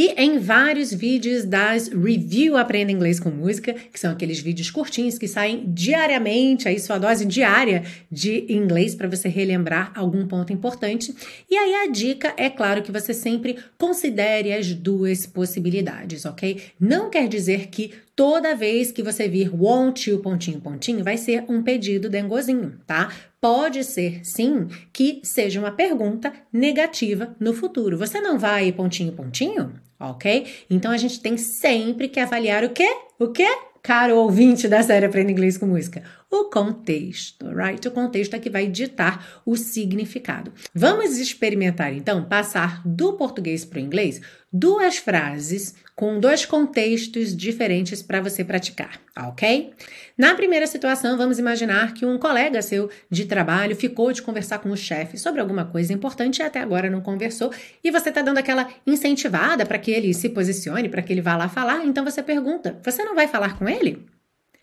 E 0.00 0.14
em 0.16 0.38
vários 0.38 0.94
vídeos 0.94 1.44
das 1.44 1.88
Review 1.88 2.56
Aprenda 2.56 2.92
Inglês 2.92 3.18
com 3.18 3.30
Música, 3.30 3.72
que 3.74 3.98
são 3.98 4.12
aqueles 4.12 4.38
vídeos 4.38 4.70
curtinhos 4.70 5.18
que 5.18 5.26
saem 5.26 5.64
diariamente, 5.66 6.68
aí 6.68 6.78
sua 6.78 6.98
dose 6.98 7.24
diária 7.24 7.82
de 8.08 8.46
inglês 8.48 8.94
para 8.94 9.08
você 9.08 9.28
relembrar 9.28 9.90
algum 9.96 10.24
ponto 10.24 10.52
importante. 10.52 11.12
E 11.50 11.56
aí 11.56 11.74
a 11.74 11.90
dica 11.90 12.32
é 12.36 12.48
claro 12.48 12.80
que 12.80 12.92
você 12.92 13.12
sempre 13.12 13.58
considere 13.76 14.52
as 14.52 14.72
duas 14.72 15.26
possibilidades, 15.26 16.24
ok? 16.24 16.62
Não 16.78 17.10
quer 17.10 17.26
dizer 17.26 17.66
que 17.66 17.90
toda 18.14 18.54
vez 18.54 18.92
que 18.92 19.02
você 19.02 19.28
vir 19.28 19.50
want 19.52 20.06
you, 20.06 20.20
pontinho, 20.20 20.60
pontinho, 20.60 21.02
vai 21.02 21.16
ser 21.16 21.44
um 21.48 21.60
pedido 21.60 22.08
dengozinho, 22.08 22.78
tá? 22.86 23.12
Pode 23.40 23.82
ser, 23.82 24.20
sim, 24.22 24.68
que 24.92 25.18
seja 25.24 25.58
uma 25.58 25.72
pergunta 25.72 26.32
negativa 26.52 27.34
no 27.40 27.52
futuro. 27.52 27.98
Você 27.98 28.20
não 28.20 28.38
vai 28.38 28.70
pontinho, 28.70 29.12
pontinho? 29.12 29.87
Ok? 30.00 30.46
Então 30.70 30.92
a 30.92 30.96
gente 30.96 31.20
tem 31.20 31.36
sempre 31.36 32.08
que 32.08 32.20
avaliar 32.20 32.64
o 32.64 32.70
quê? 32.70 32.88
O 33.18 33.28
quê? 33.28 33.48
Caro 33.82 34.16
ouvinte 34.16 34.68
da 34.68 34.82
série 34.82 35.06
Aprenda 35.06 35.32
Inglês 35.32 35.56
com 35.56 35.66
Música, 35.66 36.02
o 36.30 36.44
contexto, 36.44 37.46
right? 37.50 37.86
O 37.88 37.90
contexto 37.90 38.34
é 38.34 38.38
que 38.38 38.50
vai 38.50 38.66
ditar 38.66 39.40
o 39.46 39.56
significado. 39.56 40.52
Vamos 40.74 41.18
experimentar 41.18 41.92
então 41.94 42.24
passar 42.24 42.82
do 42.86 43.14
português 43.14 43.64
para 43.64 43.78
o 43.78 43.80
inglês 43.80 44.20
duas 44.52 44.96
frases 44.96 45.74
com 45.94 46.18
dois 46.20 46.46
contextos 46.46 47.36
diferentes 47.36 48.02
para 48.02 48.20
você 48.20 48.44
praticar, 48.44 49.00
ok? 49.16 49.72
Na 50.16 50.34
primeira 50.34 50.66
situação, 50.66 51.16
vamos 51.16 51.38
imaginar 51.38 51.92
que 51.92 52.06
um 52.06 52.18
colega 52.18 52.62
seu 52.62 52.88
de 53.10 53.26
trabalho 53.26 53.74
ficou 53.74 54.12
de 54.12 54.22
conversar 54.22 54.60
com 54.60 54.70
o 54.70 54.76
chefe 54.76 55.18
sobre 55.18 55.40
alguma 55.40 55.64
coisa 55.64 55.92
importante 55.92 56.38
e 56.38 56.42
até 56.42 56.60
agora 56.60 56.88
não 56.88 57.00
conversou, 57.00 57.52
e 57.82 57.90
você 57.90 58.10
está 58.10 58.22
dando 58.22 58.38
aquela 58.38 58.68
incentivada 58.86 59.66
para 59.66 59.78
que 59.78 59.90
ele 59.90 60.14
se 60.14 60.28
posicione, 60.28 60.88
para 60.88 61.02
que 61.02 61.12
ele 61.12 61.20
vá 61.20 61.36
lá 61.36 61.48
falar, 61.48 61.84
então 61.84 62.04
você 62.04 62.22
pergunta: 62.22 62.78
você 62.82 63.04
não 63.04 63.14
vai 63.14 63.26
falar 63.26 63.58
com 63.58 63.68
ele? 63.68 64.06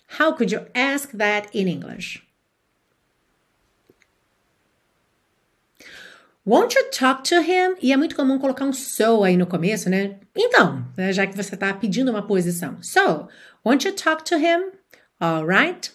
How 0.07 0.33
could 0.33 0.51
you 0.51 0.65
ask 0.73 1.11
that 1.11 1.49
in 1.53 1.67
English? 1.67 2.23
Won't 6.45 6.75
you 6.75 6.91
talk 6.91 7.23
to 7.29 7.41
him? 7.41 7.75
E 7.81 7.91
é 7.91 7.97
muito 7.97 8.15
comum 8.15 8.37
colocar 8.37 8.65
um 8.65 8.73
so 8.73 9.23
aí 9.23 9.35
no 9.35 9.47
começo, 9.47 9.89
né? 9.89 10.19
Então, 10.35 10.85
né, 10.95 11.11
já 11.11 11.25
que 11.25 11.35
você 11.35 11.55
está 11.55 11.73
pedindo 11.73 12.11
uma 12.11 12.21
posição. 12.21 12.77
So, 12.83 13.27
won't 13.65 13.87
you 13.87 13.95
talk 13.95 14.23
to 14.25 14.35
him? 14.35 14.71
Alright? 15.19 15.94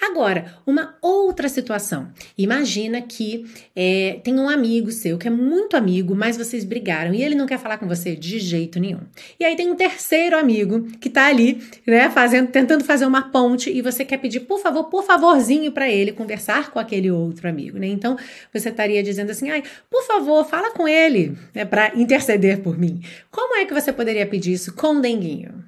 Agora, 0.00 0.56
uma 0.66 0.96
outra 1.02 1.48
situação. 1.48 2.10
Imagina 2.36 3.00
que 3.02 3.46
é, 3.74 4.20
tem 4.22 4.38
um 4.38 4.48
amigo 4.48 4.90
seu 4.90 5.18
que 5.18 5.28
é 5.28 5.30
muito 5.30 5.76
amigo, 5.76 6.14
mas 6.14 6.36
vocês 6.36 6.64
brigaram 6.64 7.12
e 7.14 7.22
ele 7.22 7.34
não 7.34 7.46
quer 7.46 7.58
falar 7.58 7.78
com 7.78 7.86
você 7.86 8.14
de 8.14 8.38
jeito 8.38 8.78
nenhum. 8.78 9.00
E 9.38 9.44
aí 9.44 9.56
tem 9.56 9.70
um 9.70 9.74
terceiro 9.74 10.36
amigo 10.36 10.82
que 11.00 11.10
tá 11.10 11.26
ali, 11.26 11.62
né, 11.86 12.10
fazendo, 12.10 12.48
tentando 12.48 12.84
fazer 12.84 13.06
uma 13.06 13.30
ponte 13.30 13.70
e 13.70 13.82
você 13.82 14.04
quer 14.04 14.18
pedir, 14.18 14.40
por 14.40 14.60
favor, 14.60 14.84
por 14.84 15.04
favorzinho 15.04 15.72
para 15.72 15.90
ele 15.90 16.12
conversar 16.12 16.70
com 16.70 16.78
aquele 16.78 17.10
outro 17.10 17.48
amigo, 17.48 17.78
né? 17.78 17.86
Então 17.86 18.16
você 18.52 18.68
estaria 18.68 19.02
dizendo 19.02 19.30
assim, 19.30 19.50
ai, 19.50 19.62
por 19.90 20.02
favor, 20.04 20.44
fala 20.44 20.70
com 20.70 20.86
ele, 20.86 21.36
né, 21.54 21.64
para 21.64 21.92
interceder 21.94 22.60
por 22.60 22.78
mim. 22.78 23.00
Como 23.30 23.56
é 23.56 23.64
que 23.64 23.74
você 23.74 23.92
poderia 23.92 24.26
pedir 24.26 24.52
isso 24.52 24.74
com 24.74 25.00
denguinho? 25.00 25.64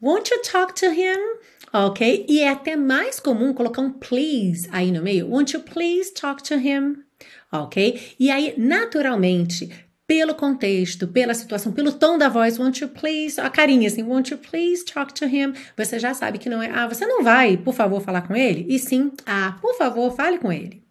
Won't 0.00 0.30
you 0.30 0.42
talk 0.42 0.74
to 0.74 0.86
him? 0.86 1.18
Ok? 1.74 2.26
E 2.28 2.40
é 2.40 2.48
até 2.48 2.76
mais 2.76 3.18
comum 3.18 3.52
colocar 3.52 3.82
um 3.82 3.90
please 3.90 4.68
aí 4.70 4.92
no 4.92 5.02
meio. 5.02 5.28
Won't 5.28 5.54
you 5.54 5.62
please 5.62 6.14
talk 6.14 6.42
to 6.44 6.54
him? 6.54 7.02
Ok? 7.50 8.14
E 8.18 8.30
aí, 8.30 8.54
naturalmente, 8.56 9.68
pelo 10.06 10.34
contexto, 10.34 11.08
pela 11.08 11.34
situação, 11.34 11.72
pelo 11.72 11.92
tom 11.92 12.16
da 12.16 12.28
voz, 12.28 12.58
won't 12.58 12.80
you 12.82 12.88
please, 12.88 13.40
a 13.40 13.50
carinha 13.50 13.88
assim, 13.88 14.02
won't 14.02 14.30
you 14.30 14.38
please 14.38 14.84
talk 14.84 15.12
to 15.12 15.24
him? 15.24 15.52
Você 15.76 15.98
já 15.98 16.14
sabe 16.14 16.38
que 16.38 16.48
não 16.48 16.62
é, 16.62 16.70
ah, 16.70 16.86
você 16.86 17.06
não 17.06 17.24
vai, 17.24 17.56
por 17.56 17.74
favor, 17.74 18.00
falar 18.00 18.22
com 18.22 18.36
ele? 18.36 18.66
E 18.68 18.78
sim, 18.78 19.12
ah, 19.26 19.56
por 19.60 19.74
favor, 19.76 20.14
fale 20.14 20.38
com 20.38 20.52
ele. 20.52 20.83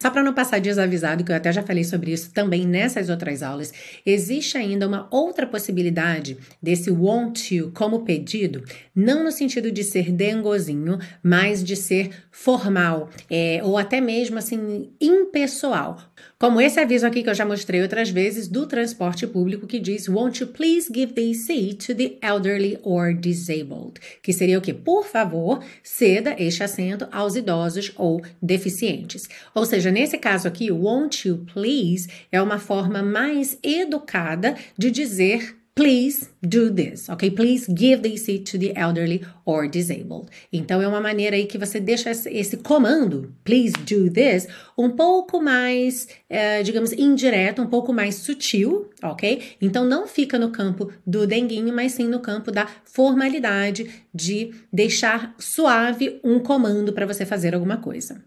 Só 0.00 0.10
para 0.10 0.22
não 0.22 0.34
passar 0.34 0.60
desavisado, 0.60 1.24
que 1.24 1.32
eu 1.32 1.36
até 1.36 1.50
já 1.50 1.62
falei 1.62 1.82
sobre 1.82 2.12
isso 2.12 2.30
também 2.30 2.66
nessas 2.66 3.08
outras 3.08 3.42
aulas, 3.42 3.72
existe 4.04 4.58
ainda 4.58 4.86
uma 4.86 5.08
outra 5.10 5.46
possibilidade 5.46 6.36
desse 6.62 6.90
want 6.90 7.50
you 7.50 7.72
como 7.74 8.04
pedido, 8.04 8.62
não 8.94 9.24
no 9.24 9.32
sentido 9.32 9.72
de 9.72 9.82
ser 9.82 10.12
dengozinho, 10.12 10.98
mas 11.22 11.64
de 11.64 11.74
ser 11.74 12.10
formal, 12.30 13.08
é, 13.30 13.60
ou 13.64 13.78
até 13.78 13.98
mesmo 13.98 14.36
assim, 14.38 14.90
impessoal. 15.00 15.98
Como 16.38 16.60
esse 16.60 16.78
aviso 16.78 17.06
aqui 17.06 17.22
que 17.22 17.30
eu 17.30 17.34
já 17.34 17.46
mostrei 17.46 17.80
outras 17.80 18.10
vezes 18.10 18.46
do 18.46 18.66
transporte 18.66 19.26
público 19.26 19.66
que 19.66 19.80
diz 19.80 20.06
Won't 20.06 20.42
you 20.42 20.48
please 20.48 20.92
give 20.94 21.14
the 21.14 21.32
seat 21.32 21.86
to 21.86 21.94
the 21.94 22.18
elderly 22.20 22.78
or 22.82 23.14
disabled? 23.14 23.98
Que 24.22 24.34
seria 24.34 24.58
o 24.58 24.60
que? 24.60 24.74
Por 24.74 25.06
favor, 25.06 25.64
ceda 25.82 26.36
este 26.38 26.62
assento 26.62 27.08
aos 27.10 27.36
idosos 27.36 27.90
ou 27.96 28.22
deficientes. 28.42 29.26
Ou 29.54 29.64
seja, 29.64 29.85
nesse 29.90 30.18
caso 30.18 30.48
aqui, 30.48 30.70
won't 30.70 31.26
you 31.26 31.44
please 31.52 32.08
é 32.30 32.40
uma 32.40 32.58
forma 32.58 33.02
mais 33.02 33.58
educada 33.62 34.56
de 34.76 34.90
dizer 34.90 35.56
Please 35.76 36.30
do 36.42 36.72
this, 36.72 37.06
ok? 37.10 37.30
Please 37.32 37.66
give 37.68 38.00
the 38.00 38.16
seat 38.16 38.50
to 38.50 38.58
the 38.58 38.72
elderly 38.74 39.22
or 39.44 39.68
disabled. 39.68 40.30
Então 40.50 40.80
é 40.80 40.88
uma 40.88 41.02
maneira 41.02 41.36
aí 41.36 41.44
que 41.44 41.58
você 41.58 41.78
deixa 41.78 42.10
esse 42.10 42.56
comando, 42.56 43.34
please 43.44 43.74
do 43.84 44.10
this, 44.10 44.48
um 44.78 44.88
pouco 44.88 45.38
mais, 45.38 46.08
uh, 46.30 46.64
digamos, 46.64 46.92
indireto, 46.92 47.60
um 47.60 47.66
pouco 47.66 47.92
mais 47.92 48.14
sutil, 48.14 48.88
ok? 49.02 49.42
Então 49.60 49.84
não 49.84 50.06
fica 50.06 50.38
no 50.38 50.50
campo 50.50 50.90
do 51.06 51.26
denguinho, 51.26 51.74
mas 51.74 51.92
sim 51.92 52.08
no 52.08 52.20
campo 52.20 52.50
da 52.50 52.66
formalidade 52.82 53.86
de 54.14 54.54
deixar 54.72 55.34
suave 55.38 56.18
um 56.24 56.40
comando 56.40 56.90
para 56.94 57.04
você 57.04 57.26
fazer 57.26 57.54
alguma 57.54 57.76
coisa. 57.76 58.24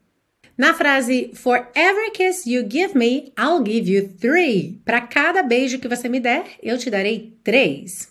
Na 0.60 0.74
frase 0.74 1.32
For 1.36 1.70
every 1.74 2.12
kiss 2.12 2.46
you 2.46 2.64
give 2.64 2.94
me, 2.94 3.32
I'll 3.38 3.64
give 3.64 3.90
you 3.90 4.10
three. 4.20 4.82
Para 4.84 5.00
cada 5.00 5.42
beijo 5.42 5.80
que 5.80 5.88
você 5.88 6.10
me 6.10 6.20
der, 6.20 6.44
eu 6.62 6.78
te 6.78 6.90
darei 6.90 7.34
três. 7.46 8.10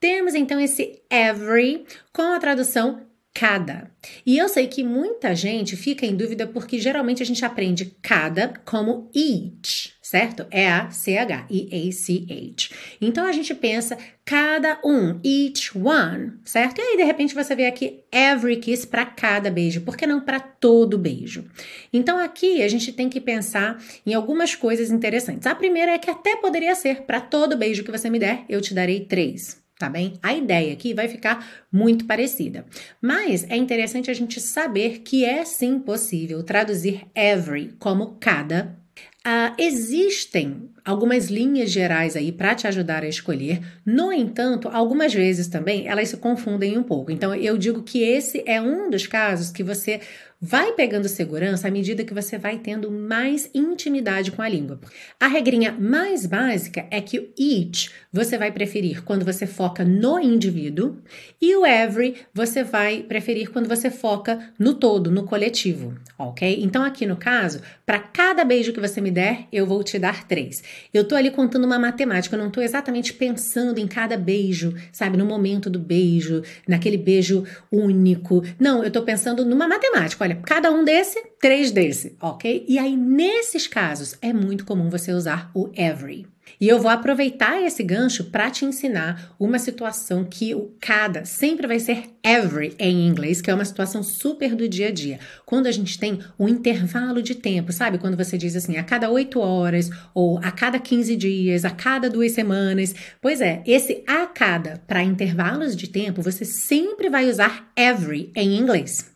Temos 0.00 0.34
então 0.34 0.58
esse 0.58 1.02
every 1.10 1.84
com 2.10 2.22
a 2.22 2.40
tradução 2.40 3.02
cada. 3.34 3.90
E 4.26 4.36
eu 4.36 4.48
sei 4.48 4.66
que 4.66 4.84
muita 4.84 5.34
gente 5.34 5.76
fica 5.76 6.04
em 6.04 6.14
dúvida 6.14 6.46
porque 6.46 6.78
geralmente 6.78 7.22
a 7.22 7.26
gente 7.26 7.44
aprende 7.44 7.96
cada 8.02 8.48
como 8.64 9.10
each, 9.14 9.94
certo? 10.02 10.46
É 10.50 10.68
a 10.68 10.90
C 10.90 11.16
H 11.16 11.46
E 11.50 11.68
A 11.72 11.92
C 11.92 12.26
H. 12.28 12.68
Então 13.00 13.24
a 13.24 13.32
gente 13.32 13.54
pensa 13.54 13.96
cada 14.24 14.78
um, 14.84 15.18
each 15.24 15.76
one, 15.76 16.34
certo? 16.44 16.78
E 16.78 16.82
aí 16.82 16.96
de 16.96 17.04
repente 17.04 17.34
você 17.34 17.54
vê 17.56 17.66
aqui 17.66 18.04
every 18.12 18.56
kiss 18.56 18.86
para 18.86 19.06
cada 19.06 19.50
beijo, 19.50 19.80
por 19.80 19.96
que 19.96 20.06
não 20.06 20.20
para 20.20 20.38
todo 20.38 20.98
beijo? 20.98 21.44
Então 21.92 22.18
aqui 22.18 22.62
a 22.62 22.68
gente 22.68 22.92
tem 22.92 23.08
que 23.08 23.20
pensar 23.20 23.82
em 24.04 24.12
algumas 24.12 24.54
coisas 24.54 24.90
interessantes. 24.90 25.46
A 25.46 25.54
primeira 25.54 25.92
é 25.92 25.98
que 25.98 26.10
até 26.10 26.36
poderia 26.36 26.74
ser 26.74 27.02
para 27.02 27.20
todo 27.20 27.56
beijo 27.56 27.82
que 27.82 27.90
você 27.90 28.10
me 28.10 28.18
der, 28.18 28.44
eu 28.48 28.60
te 28.60 28.74
darei 28.74 29.00
três 29.00 29.61
tá 29.82 29.90
bem? 29.90 30.14
A 30.22 30.32
ideia 30.32 30.72
aqui 30.72 30.94
vai 30.94 31.08
ficar 31.08 31.64
muito 31.72 32.04
parecida. 32.04 32.64
Mas 33.00 33.44
é 33.50 33.56
interessante 33.56 34.12
a 34.12 34.14
gente 34.14 34.40
saber 34.40 35.00
que 35.00 35.24
é 35.24 35.44
sim 35.44 35.80
possível 35.80 36.40
traduzir 36.44 37.02
every 37.16 37.74
como 37.80 38.16
cada 38.20 38.80
Uh, 39.24 39.54
existem 39.56 40.68
algumas 40.84 41.28
linhas 41.28 41.70
gerais 41.70 42.16
aí 42.16 42.32
para 42.32 42.56
te 42.56 42.66
ajudar 42.66 43.04
a 43.04 43.08
escolher. 43.08 43.60
No 43.86 44.12
entanto, 44.12 44.68
algumas 44.68 45.14
vezes 45.14 45.46
também 45.46 45.86
elas 45.86 46.08
se 46.08 46.16
confundem 46.16 46.76
um 46.76 46.82
pouco. 46.82 47.12
Então, 47.12 47.32
eu 47.32 47.56
digo 47.56 47.84
que 47.84 48.02
esse 48.02 48.42
é 48.46 48.60
um 48.60 48.90
dos 48.90 49.06
casos 49.06 49.52
que 49.52 49.62
você 49.62 50.00
vai 50.44 50.72
pegando 50.72 51.08
segurança 51.08 51.68
à 51.68 51.70
medida 51.70 52.02
que 52.02 52.12
você 52.12 52.36
vai 52.36 52.58
tendo 52.58 52.90
mais 52.90 53.48
intimidade 53.54 54.32
com 54.32 54.42
a 54.42 54.48
língua. 54.48 54.80
A 55.20 55.28
regrinha 55.28 55.70
mais 55.70 56.26
básica 56.26 56.84
é 56.90 57.00
que 57.00 57.20
o 57.20 57.28
each 57.38 57.92
você 58.12 58.36
vai 58.36 58.50
preferir 58.50 59.04
quando 59.04 59.24
você 59.24 59.46
foca 59.46 59.84
no 59.84 60.18
indivíduo 60.18 60.98
e 61.40 61.54
o 61.54 61.64
every 61.64 62.16
você 62.34 62.64
vai 62.64 63.04
preferir 63.04 63.50
quando 63.50 63.68
você 63.68 63.88
foca 63.88 64.52
no 64.58 64.74
todo, 64.74 65.12
no 65.12 65.22
coletivo, 65.22 65.94
ok? 66.18 66.58
Então, 66.60 66.82
aqui 66.82 67.06
no 67.06 67.16
caso, 67.16 67.60
para 67.86 68.00
cada 68.00 68.44
beijo 68.44 68.72
que 68.72 68.80
você 68.80 69.00
me 69.00 69.12
der, 69.12 69.46
eu 69.52 69.64
vou 69.64 69.84
te 69.84 69.96
dar 69.96 70.26
três. 70.26 70.62
Eu 70.92 71.04
tô 71.04 71.14
ali 71.14 71.30
contando 71.30 71.64
uma 71.64 71.78
matemática, 71.78 72.34
eu 72.34 72.42
não 72.42 72.50
tô 72.50 72.60
exatamente 72.60 73.12
pensando 73.12 73.78
em 73.78 73.86
cada 73.86 74.16
beijo, 74.16 74.74
sabe, 74.90 75.16
no 75.16 75.24
momento 75.24 75.70
do 75.70 75.78
beijo, 75.78 76.42
naquele 76.66 76.96
beijo 76.96 77.44
único. 77.70 78.42
Não, 78.58 78.82
eu 78.82 78.90
tô 78.90 79.02
pensando 79.02 79.44
numa 79.44 79.68
matemática. 79.68 80.24
Olha, 80.24 80.31
olha, 80.32 80.40
cada 80.42 80.70
um 80.70 80.84
desse, 80.84 81.22
três 81.40 81.70
desse, 81.70 82.16
ok? 82.20 82.64
E 82.68 82.78
aí, 82.78 82.96
nesses 82.96 83.66
casos, 83.66 84.16
é 84.22 84.32
muito 84.32 84.64
comum 84.64 84.88
você 84.88 85.12
usar 85.12 85.50
o 85.54 85.70
every. 85.76 86.26
E 86.60 86.68
eu 86.68 86.78
vou 86.78 86.90
aproveitar 86.90 87.62
esse 87.62 87.82
gancho 87.82 88.24
para 88.24 88.50
te 88.50 88.64
ensinar 88.64 89.34
uma 89.38 89.58
situação 89.58 90.24
que 90.24 90.54
o 90.54 90.72
cada 90.80 91.24
sempre 91.24 91.66
vai 91.66 91.78
ser 91.78 92.04
every 92.22 92.74
em 92.78 93.06
inglês, 93.06 93.40
que 93.40 93.50
é 93.50 93.54
uma 93.54 93.64
situação 93.64 94.02
super 94.02 94.54
do 94.54 94.68
dia 94.68 94.88
a 94.88 94.90
dia. 94.90 95.18
Quando 95.46 95.66
a 95.66 95.72
gente 95.72 95.98
tem 95.98 96.20
um 96.38 96.48
intervalo 96.48 97.22
de 97.22 97.34
tempo, 97.34 97.72
sabe? 97.72 97.98
Quando 97.98 98.16
você 98.16 98.36
diz 98.36 98.54
assim, 98.54 98.76
a 98.76 98.82
cada 98.82 99.10
8 99.10 99.40
horas, 99.40 99.88
ou 100.14 100.38
a 100.38 100.50
cada 100.50 100.78
15 100.78 101.16
dias, 101.16 101.64
a 101.64 101.70
cada 101.70 102.10
duas 102.10 102.32
semanas. 102.32 102.94
Pois 103.20 103.40
é, 103.40 103.62
esse 103.66 104.02
a 104.06 104.26
cada 104.26 104.82
para 104.86 105.02
intervalos 105.02 105.74
de 105.74 105.88
tempo, 105.88 106.22
você 106.22 106.44
sempre 106.44 107.08
vai 107.08 107.28
usar 107.28 107.72
every 107.76 108.30
em 108.36 108.56
inglês. 108.56 109.11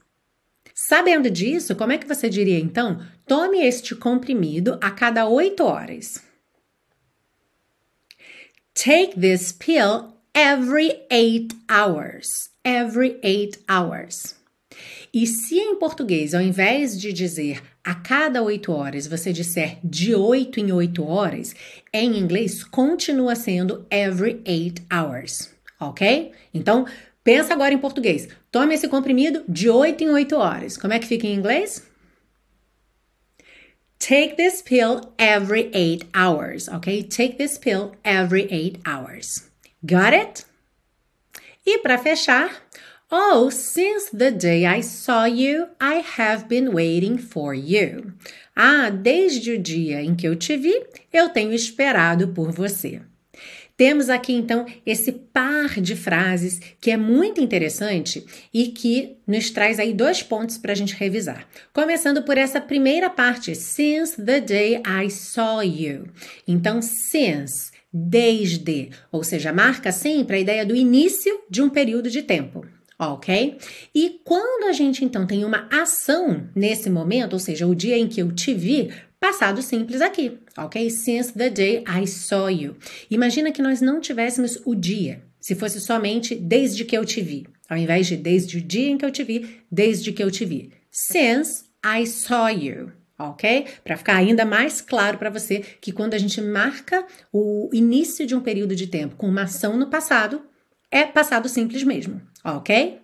Sabendo 0.89 1.29
disso, 1.29 1.75
como 1.75 1.91
é 1.91 1.99
que 1.99 2.07
você 2.07 2.29
diria 2.29 2.61
então? 2.61 3.01
Tome 3.27 3.59
este 3.59 3.93
comprimido 3.97 4.79
a 4.81 4.89
cada 4.89 5.27
8 5.29 5.65
horas. 5.65 6.23
Take 8.73 9.19
this 9.19 9.51
pill 9.51 10.13
every 10.33 11.03
8 11.11 11.57
hours. 11.69 12.51
Every 12.65 13.19
8 13.25 13.59
hours. 13.69 14.37
E 15.13 15.27
se 15.27 15.59
em 15.59 15.75
português, 15.77 16.35
ao 16.35 16.41
invés 16.41 16.97
de 16.97 17.13
dizer 17.13 17.61
a 17.83 17.97
cada 17.97 18.41
8 18.41 18.71
horas, 18.71 19.09
você 19.09 19.33
disser 19.33 19.81
de 19.83 20.15
8 20.15 20.61
em 20.61 20.71
8 20.71 21.05
horas, 21.05 21.53
em 21.93 22.17
inglês 22.17 22.63
continua 22.63 23.35
sendo 23.35 23.85
every 23.91 24.41
8 24.47 24.83
hours, 24.89 25.51
ok? 25.81 26.31
Então, 26.55 26.87
Pensa 27.27 27.55
agora 27.55 27.75
em 27.75 27.79
português. 27.79 28.29
Tome 28.53 28.73
esse 28.73 28.87
comprimido 28.87 29.43
de 29.49 29.69
8 29.69 30.05
em 30.05 30.11
8 30.11 30.37
horas. 30.37 30.77
Como 30.77 30.93
é 30.93 31.01
que 31.01 31.09
fica 31.09 31.27
em 31.27 31.35
inglês? 31.35 31.83
Take 33.99 34.37
this 34.37 34.63
pill 34.63 35.01
every 35.19 35.69
8 35.75 36.07
hours, 36.17 36.69
ok? 36.69 37.03
Take 37.03 37.35
this 37.37 37.59
pill 37.59 37.91
every 38.05 38.47
8 38.49 38.79
hours. 38.87 39.51
Got 39.83 40.15
it? 40.15 40.47
E 41.67 41.79
para 41.79 41.99
fechar, 41.99 42.63
Oh, 43.11 43.51
since 43.51 44.09
the 44.17 44.31
day 44.31 44.65
I 44.65 44.81
saw 44.81 45.25
you, 45.25 45.67
I 45.81 46.05
have 46.17 46.49
been 46.49 46.73
waiting 46.73 47.19
for 47.19 47.53
you. 47.53 48.13
Ah, 48.55 48.89
desde 48.89 49.51
o 49.51 49.59
dia 49.59 50.01
em 50.01 50.15
que 50.15 50.29
eu 50.29 50.37
te 50.37 50.57
vi, 50.57 50.81
eu 51.13 51.29
tenho 51.29 51.53
esperado 51.53 52.29
por 52.29 52.53
você. 52.53 53.03
Temos 53.77 54.09
aqui 54.09 54.33
então 54.33 54.65
esse 54.87 55.13
par 55.13 55.81
de 55.81 55.95
frases 55.95 56.61
que 56.81 56.91
é 56.91 56.97
muito 56.97 57.41
interessante 57.41 58.25
e 58.53 58.69
que 58.69 59.19
nos 59.27 59.51
traz 59.51 59.79
aí 59.79 59.93
dois 59.93 60.23
pontos 60.23 60.57
para 60.57 60.73
a 60.73 60.75
gente 60.75 60.95
revisar. 60.95 61.47
Começando 61.75 62.23
por 62.23 62.39
essa 62.39 62.61
primeira 62.61 63.11
parte, 63.11 63.55
since 63.55 64.17
the 64.17 64.41
day 64.41 64.81
I 64.87 65.11
saw 65.11 65.63
you. 65.63 66.09
Então, 66.49 66.81
since, 66.81 67.71
desde, 67.93 68.91
ou 69.13 69.23
seja, 69.23 69.53
marca 69.53 69.93
sempre 69.93 70.37
a 70.37 70.41
ideia 70.41 70.65
do 70.65 70.75
início 70.75 71.39
de 71.51 71.61
um 71.61 71.69
período 71.69 72.09
de 72.09 72.23
tempo 72.23 72.65
ok? 72.99 73.59
E 73.95 74.21
quando 74.25 74.69
a 74.69 74.73
gente 74.73 75.05
então 75.05 75.27
tem 75.27 75.45
uma 75.45 75.69
ação 75.71 76.49
nesse 76.55 76.89
momento, 76.89 77.35
ou 77.35 77.39
seja, 77.39 77.67
o 77.67 77.75
dia 77.75 77.99
em 77.99 78.09
que 78.09 78.23
eu 78.23 78.33
te 78.33 78.55
vi, 78.55 78.91
Passado 79.19 79.63
simples 79.63 80.01
aqui, 80.01 80.39
ok? 80.57 80.91
Since 80.91 81.33
the 81.33 81.51
day 81.51 81.85
I 81.89 82.07
saw 82.07 82.49
you. 82.49 82.77
Imagina 83.11 83.51
que 83.51 83.63
nós 83.63 83.81
não 83.81 84.01
tivéssemos 84.01 84.61
o 84.65 84.75
dia, 84.75 85.23
se 85.41 85.55
fosse 85.55 85.81
somente 85.81 86.35
desde 86.35 86.85
que 86.85 86.97
eu 86.97 87.05
te 87.05 87.21
vi, 87.21 87.47
ao 87.69 87.77
invés 87.77 88.07
de 88.07 88.17
desde 88.17 88.59
o 88.59 88.61
dia 88.61 88.91
em 88.91 88.99
que 88.99 89.05
eu 89.05 89.11
te 89.11 89.25
vi, 89.25 89.61
desde 89.71 90.13
que 90.13 90.23
eu 90.23 90.31
te 90.31 90.45
vi. 90.45 90.73
Since 90.91 91.65
I 91.85 92.07
saw 92.07 92.49
you 92.49 92.93
ok? 93.19 93.67
Para 93.83 93.97
ficar 93.97 94.17
ainda 94.17 94.45
mais 94.45 94.81
claro 94.81 95.19
para 95.19 95.31
você 95.31 95.61
que 95.81 95.93
quando 95.93 96.15
a 96.15 96.19
gente 96.19 96.41
marca 96.41 97.07
o 97.33 97.71
início 97.73 98.27
de 98.27 98.35
um 98.35 98.41
período 98.41 98.77
de 98.77 98.87
tempo 98.87 99.17
com 99.17 99.29
uma 99.29 99.43
ação 99.43 99.77
no 99.77 99.89
passado, 99.89 100.43
é 100.91 101.05
passado 101.05 101.49
simples 101.49 101.83
mesmo, 101.83 102.21
ok? 102.45 103.01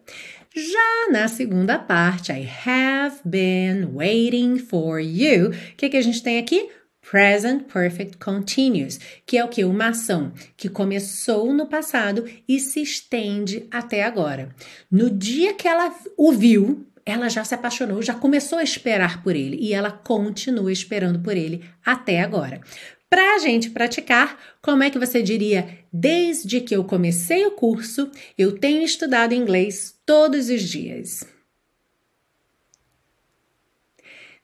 Já 0.55 1.09
na 1.11 1.29
segunda 1.29 1.79
parte, 1.79 2.31
I 2.31 2.47
have 2.67 3.21
been 3.25 3.95
waiting 3.95 4.59
for 4.59 5.01
you. 5.01 5.49
O 5.49 5.77
que, 5.79 5.89
que 5.89 5.97
a 5.97 6.03
gente 6.03 6.23
tem 6.23 6.39
aqui? 6.39 6.69
Present 7.11 7.63
Perfect 7.73 8.19
Continuous, 8.19 9.01
que 9.25 9.39
é 9.39 9.45
o 9.45 9.49
que? 9.49 9.65
Uma 9.65 9.89
ação 9.89 10.31
que 10.55 10.69
começou 10.69 11.55
no 11.55 11.67
passado 11.67 12.27
e 12.47 12.61
se 12.61 12.83
estende 12.83 13.67
até 13.71 14.05
agora. 14.05 14.55
No 14.91 15.09
dia 15.09 15.55
que 15.55 15.67
ela 15.67 15.91
o 16.19 16.33
viu, 16.33 16.87
ela 17.07 17.31
já 17.31 17.43
se 17.45 17.55
apaixonou, 17.55 18.03
já 18.03 18.13
começou 18.13 18.59
a 18.59 18.63
esperar 18.63 19.23
por 19.23 19.35
ele 19.35 19.57
e 19.59 19.73
ela 19.73 19.91
continua 19.91 20.71
esperando 20.71 21.19
por 21.21 21.35
ele 21.35 21.65
até 21.83 22.21
agora. 22.21 22.61
Para 23.09 23.35
a 23.35 23.39
gente 23.39 23.69
praticar, 23.69 24.39
como 24.63 24.83
é 24.83 24.89
que 24.89 24.99
você 24.99 25.23
diria? 25.23 25.81
Desde 25.93 26.63
que 26.63 26.75
eu 26.75 26.83
comecei 26.83 27.45
o 27.45 27.51
curso, 27.51 28.11
eu 28.39 28.59
tenho 28.59 28.83
estudado 28.83 29.35
inglês 29.35 29.95
todos 30.13 30.51
os 30.51 30.63
dias. 30.69 31.25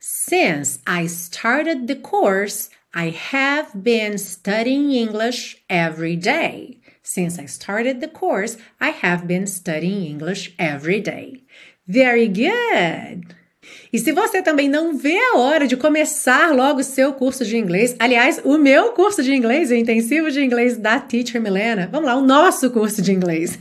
Since 0.00 0.78
I 0.86 1.06
started 1.06 1.86
the 1.86 1.96
course, 1.96 2.70
I 2.94 3.10
have 3.10 3.74
been 3.74 4.16
studying 4.16 4.92
English 4.92 5.62
every 5.68 6.16
day. 6.16 6.80
Since 7.02 7.38
I 7.38 7.46
started 7.46 8.00
the 8.00 8.08
course, 8.08 8.56
I 8.80 8.94
have 9.02 9.26
been 9.26 9.46
studying 9.46 10.06
English 10.06 10.54
every 10.58 11.02
day. 11.02 11.44
Very 11.86 12.28
good! 12.28 13.36
E 13.92 13.98
se 13.98 14.10
você 14.12 14.40
também 14.40 14.70
não 14.70 14.96
vê 14.96 15.18
a 15.18 15.36
hora 15.36 15.66
de 15.66 15.76
começar 15.76 16.54
logo 16.54 16.80
o 16.80 16.84
seu 16.84 17.12
curso 17.12 17.44
de 17.44 17.58
inglês, 17.58 17.94
aliás, 17.98 18.40
o 18.42 18.56
meu 18.56 18.92
curso 18.92 19.22
de 19.22 19.34
inglês, 19.34 19.70
o 19.70 19.74
intensivo 19.74 20.30
de 20.30 20.42
inglês 20.42 20.78
da 20.78 20.98
Teacher 20.98 21.42
Milena, 21.42 21.90
vamos 21.92 22.06
lá, 22.06 22.16
o 22.16 22.22
nosso 22.22 22.70
curso 22.70 23.02
de 23.02 23.12
inglês. 23.12 23.58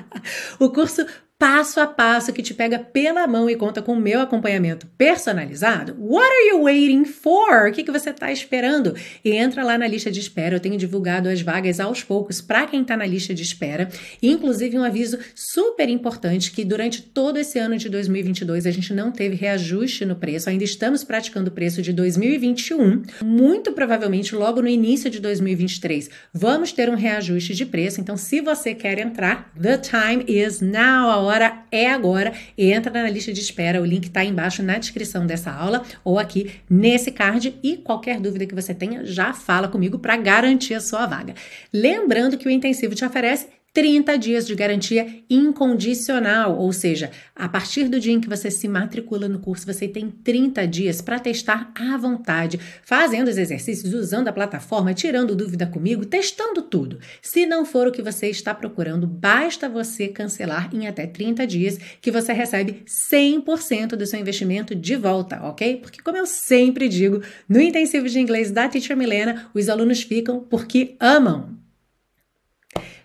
o 0.58 0.70
curso 0.70 1.04
passo 1.40 1.80
a 1.80 1.86
passo 1.86 2.34
que 2.34 2.42
te 2.42 2.52
pega 2.52 2.78
pela 2.78 3.26
mão 3.26 3.48
e 3.48 3.56
conta 3.56 3.80
com 3.80 3.94
o 3.94 4.00
meu 4.00 4.20
acompanhamento 4.20 4.86
personalizado? 4.98 5.96
What 5.98 6.22
are 6.22 6.48
you 6.50 6.64
waiting 6.64 7.06
for? 7.06 7.66
O 7.66 7.72
que, 7.72 7.82
que 7.82 7.90
você 7.90 8.10
está 8.10 8.30
esperando? 8.30 8.94
E 9.24 9.30
entra 9.30 9.64
lá 9.64 9.78
na 9.78 9.86
lista 9.86 10.10
de 10.10 10.20
espera. 10.20 10.56
Eu 10.56 10.60
tenho 10.60 10.76
divulgado 10.76 11.30
as 11.30 11.40
vagas 11.40 11.80
aos 11.80 12.04
poucos 12.04 12.42
para 12.42 12.66
quem 12.66 12.82
está 12.82 12.94
na 12.94 13.06
lista 13.06 13.32
de 13.32 13.42
espera. 13.42 13.88
Inclusive, 14.22 14.76
um 14.76 14.84
aviso 14.84 15.18
super 15.34 15.88
importante 15.88 16.50
que 16.50 16.62
durante 16.62 17.00
todo 17.00 17.38
esse 17.38 17.58
ano 17.58 17.78
de 17.78 17.88
2022 17.88 18.66
a 18.66 18.70
gente 18.70 18.92
não 18.92 19.10
teve 19.10 19.34
reajuste 19.34 20.04
no 20.04 20.16
preço. 20.16 20.50
Ainda 20.50 20.64
estamos 20.64 21.02
praticando 21.02 21.48
o 21.48 21.54
preço 21.54 21.80
de 21.80 21.94
2021. 21.94 23.02
Muito 23.24 23.72
provavelmente, 23.72 24.34
logo 24.34 24.60
no 24.60 24.68
início 24.68 25.08
de 25.08 25.18
2023, 25.18 26.10
vamos 26.34 26.70
ter 26.70 26.90
um 26.90 26.96
reajuste 26.96 27.54
de 27.54 27.64
preço. 27.64 27.98
Então, 27.98 28.18
se 28.18 28.42
você 28.42 28.74
quer 28.74 28.98
entrar, 28.98 29.50
the 29.58 29.78
time 29.78 30.22
is 30.28 30.60
now 30.60 31.29
é 31.70 31.90
agora. 31.90 32.32
Entra 32.56 32.92
na 32.92 33.08
lista 33.08 33.32
de 33.32 33.40
espera, 33.40 33.80
o 33.80 33.84
link 33.84 34.06
está 34.06 34.24
embaixo 34.24 34.62
na 34.62 34.78
descrição 34.78 35.26
dessa 35.26 35.50
aula 35.50 35.82
ou 36.04 36.18
aqui 36.18 36.52
nesse 36.68 37.10
card. 37.10 37.54
E 37.62 37.76
qualquer 37.76 38.20
dúvida 38.20 38.46
que 38.46 38.54
você 38.54 38.74
tenha, 38.74 39.04
já 39.04 39.32
fala 39.32 39.68
comigo 39.68 39.98
para 39.98 40.16
garantir 40.16 40.74
a 40.74 40.80
sua 40.80 41.06
vaga. 41.06 41.34
Lembrando 41.72 42.38
que 42.38 42.48
o 42.48 42.50
intensivo 42.50 42.94
te 42.94 43.04
oferece 43.04 43.48
30 43.72 44.18
dias 44.18 44.46
de 44.46 44.54
garantia 44.54 45.22
incondicional, 45.30 46.58
ou 46.58 46.72
seja, 46.72 47.12
a 47.36 47.48
partir 47.48 47.84
do 47.88 48.00
dia 48.00 48.12
em 48.12 48.20
que 48.20 48.28
você 48.28 48.50
se 48.50 48.66
matricula 48.66 49.28
no 49.28 49.38
curso, 49.38 49.64
você 49.64 49.86
tem 49.86 50.10
30 50.10 50.66
dias 50.66 51.00
para 51.00 51.20
testar 51.20 51.70
à 51.74 51.96
vontade, 51.96 52.58
fazendo 52.82 53.28
os 53.28 53.38
exercícios, 53.38 53.94
usando 53.94 54.26
a 54.26 54.32
plataforma, 54.32 54.92
tirando 54.92 55.36
dúvida 55.36 55.66
comigo, 55.66 56.04
testando 56.04 56.62
tudo. 56.62 56.98
Se 57.22 57.46
não 57.46 57.64
for 57.64 57.86
o 57.86 57.92
que 57.92 58.02
você 58.02 58.26
está 58.26 58.52
procurando, 58.52 59.06
basta 59.06 59.68
você 59.68 60.08
cancelar 60.08 60.74
em 60.74 60.88
até 60.88 61.06
30 61.06 61.46
dias 61.46 61.78
que 62.00 62.10
você 62.10 62.32
recebe 62.32 62.82
100% 62.86 63.90
do 63.90 64.06
seu 64.06 64.18
investimento 64.18 64.74
de 64.74 64.96
volta, 64.96 65.40
ok? 65.44 65.76
Porque 65.76 66.02
como 66.02 66.16
eu 66.16 66.26
sempre 66.26 66.88
digo, 66.88 67.22
no 67.48 67.60
intensivo 67.60 68.08
de 68.08 68.18
inglês 68.18 68.50
da 68.50 68.68
Teacher 68.68 68.96
Milena, 68.96 69.48
os 69.54 69.68
alunos 69.68 70.02
ficam 70.02 70.40
porque 70.40 70.96
amam. 70.98 71.59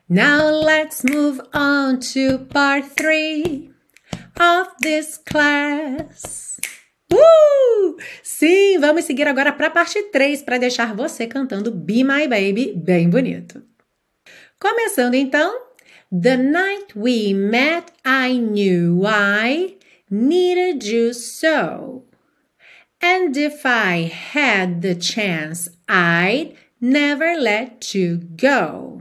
Now 0.07 0.51
let's 0.51 1.03
move 1.03 1.41
on 1.51 1.99
to 2.13 2.37
part 2.37 2.85
three 2.85 3.71
of 4.39 4.67
this 4.79 5.17
class. 5.17 6.59
Uh! 7.11 7.97
Sim, 8.21 8.77
vamos 8.79 9.05
seguir 9.05 9.27
agora 9.27 9.51
para 9.51 9.67
a 9.67 9.71
parte 9.71 9.99
3 10.11 10.43
para 10.43 10.59
deixar 10.59 10.93
você 10.95 11.25
cantando 11.25 11.71
Be 11.71 12.03
My 12.03 12.27
Baby 12.27 12.73
bem 12.75 13.09
bonito. 13.09 13.63
Começando 14.59 15.15
então. 15.15 15.51
The 16.11 16.37
night 16.37 16.93
we 16.95 17.33
met, 17.33 17.91
I 18.05 18.37
knew 18.37 19.07
I 19.07 19.77
needed 20.11 20.87
you 20.87 21.15
so. 21.15 22.05
And 23.01 23.35
if 23.35 23.65
I 23.65 24.11
had 24.33 24.81
the 24.81 24.95
chance, 24.95 25.67
I'd 25.89 26.53
never 26.79 27.35
let 27.35 27.97
you 27.97 28.19
go. 28.39 28.94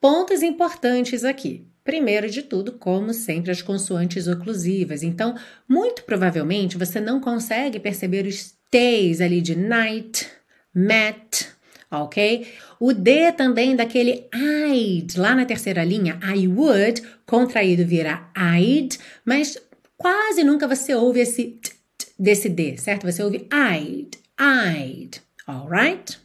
Pontos 0.00 0.42
importantes 0.42 1.24
aqui. 1.24 1.66
Primeiro 1.82 2.28
de 2.30 2.42
tudo, 2.42 2.72
como 2.72 3.12
sempre, 3.14 3.50
as 3.50 3.62
consoantes 3.62 4.28
oclusivas. 4.28 5.02
Então, 5.02 5.34
muito 5.66 6.02
provavelmente 6.04 6.76
você 6.76 7.00
não 7.00 7.20
consegue 7.20 7.80
perceber 7.80 8.26
os 8.26 8.54
T's 8.70 9.20
ali 9.22 9.40
de 9.40 9.56
night, 9.56 10.28
met, 10.74 11.48
ok? 11.90 12.46
O 12.78 12.92
D 12.92 13.32
também 13.32 13.74
daquele 13.74 14.28
I'd, 14.32 15.18
lá 15.18 15.34
na 15.34 15.46
terceira 15.46 15.82
linha, 15.82 16.20
I 16.22 16.46
would, 16.46 17.02
contraído 17.24 17.86
vira 17.86 18.30
I'd, 18.36 18.98
mas 19.24 19.56
quase 19.96 20.44
nunca 20.44 20.68
você 20.68 20.94
ouve 20.94 21.20
esse 21.20 21.44
t, 21.44 21.70
t 21.96 22.06
desse 22.18 22.48
D, 22.50 22.76
certo? 22.76 23.10
Você 23.10 23.22
ouve 23.22 23.48
I'd, 23.50 24.18
I'd, 24.38 25.22
alright? 25.46 26.18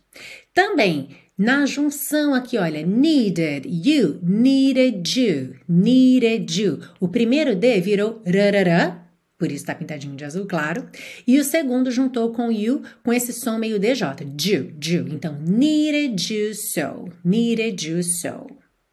Também 0.53 1.22
na 1.37 1.65
junção 1.65 2.33
aqui, 2.33 2.57
olha, 2.57 2.85
needed 2.85 3.67
you, 3.67 4.19
needed 4.21 5.19
you, 5.19 5.55
needed 5.67 6.61
you. 6.61 6.79
O 6.99 7.07
primeiro 7.07 7.55
D 7.55 7.81
virou 7.81 8.21
rarará, 8.25 9.03
por 9.37 9.47
isso 9.47 9.63
está 9.63 9.73
pintadinho 9.73 10.15
de 10.15 10.23
azul 10.23 10.45
claro. 10.45 10.87
E 11.25 11.39
o 11.39 11.43
segundo 11.43 11.91
juntou 11.91 12.31
com 12.31 12.51
you, 12.51 12.83
com 13.03 13.11
esse 13.11 13.33
som 13.33 13.57
meio 13.57 13.79
DJ, 13.79 14.07
you, 14.45 14.73
you. 14.83 15.07
Então, 15.09 15.37
needed 15.41 16.33
you 16.33 16.53
so, 16.53 17.09
needed 17.25 17.87
you 17.87 18.03
so. 18.03 18.47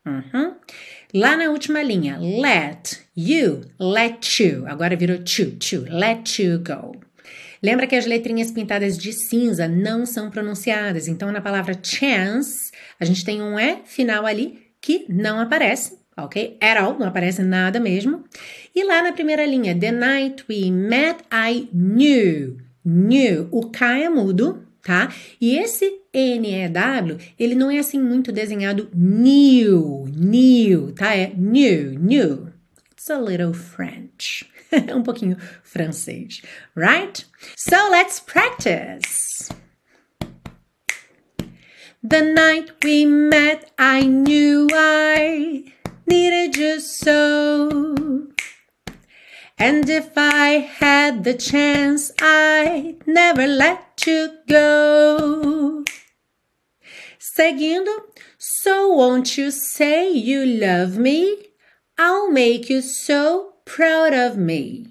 Uhum. 0.06 0.54
Lá 1.12 1.36
na 1.36 1.50
última 1.50 1.82
linha, 1.82 2.18
let 2.18 3.00
you, 3.16 3.60
let 3.78 4.40
you. 4.40 4.66
Agora 4.66 4.96
virou 4.96 5.18
to, 5.18 5.56
to, 5.56 5.84
let 5.90 6.40
you 6.40 6.58
go. 6.58 6.98
Lembra 7.62 7.86
que 7.86 7.94
as 7.94 8.06
letrinhas 8.06 8.50
pintadas 8.50 8.96
de 8.96 9.12
cinza 9.12 9.68
não 9.68 10.06
são 10.06 10.30
pronunciadas, 10.30 11.08
então 11.08 11.30
na 11.30 11.40
palavra 11.40 11.78
chance, 11.82 12.70
a 12.98 13.04
gente 13.04 13.24
tem 13.24 13.42
um 13.42 13.58
E 13.58 13.82
final 13.84 14.24
ali 14.24 14.70
que 14.80 15.04
não 15.08 15.38
aparece, 15.38 15.98
ok? 16.16 16.56
At 16.60 16.78
all, 16.78 16.98
não 16.98 17.08
aparece 17.08 17.42
nada 17.42 17.78
mesmo. 17.78 18.24
E 18.74 18.82
lá 18.82 19.02
na 19.02 19.12
primeira 19.12 19.44
linha, 19.44 19.78
the 19.78 19.92
night 19.92 20.44
we 20.48 20.70
met, 20.70 21.18
I 21.32 21.68
knew. 21.72 22.56
Knew. 22.82 23.48
O 23.50 23.68
K 23.70 23.98
é 23.98 24.08
mudo, 24.08 24.66
tá? 24.82 25.12
E 25.38 25.56
esse 25.56 26.00
N-E-W, 26.12 27.18
ele 27.38 27.54
não 27.54 27.70
é 27.70 27.78
assim 27.78 28.00
muito 28.00 28.32
desenhado 28.32 28.88
new, 28.94 30.08
new, 30.16 30.92
tá? 30.92 31.14
É 31.14 31.32
new, 31.36 31.98
new. 31.98 32.48
It's 32.92 33.10
a 33.10 33.18
little 33.18 33.52
French. 33.52 34.49
um 34.94 35.02
pouquinho 35.02 35.36
francês, 35.64 36.42
right? 36.74 37.24
So 37.56 37.88
let's 37.90 38.20
practice. 38.20 39.50
The 42.02 42.22
night 42.22 42.72
we 42.82 43.04
met, 43.04 43.72
I 43.78 44.02
knew 44.02 44.68
I 44.72 45.64
needed 46.06 46.56
you 46.56 46.80
so. 46.80 48.28
And 49.58 49.86
if 49.90 50.12
I 50.16 50.70
had 50.80 51.24
the 51.24 51.34
chance, 51.34 52.10
I'd 52.18 53.06
never 53.06 53.46
let 53.46 54.06
you 54.06 54.38
go. 54.48 55.84
Seguindo, 57.18 57.92
so 58.38 58.94
won't 58.94 59.36
you 59.36 59.50
say 59.50 60.10
you 60.10 60.46
love 60.46 60.96
me? 60.96 61.48
I'll 61.98 62.30
make 62.30 62.70
you 62.70 62.80
so 62.80 63.49
proud 63.76 64.12
of 64.12 64.36
me. 64.36 64.86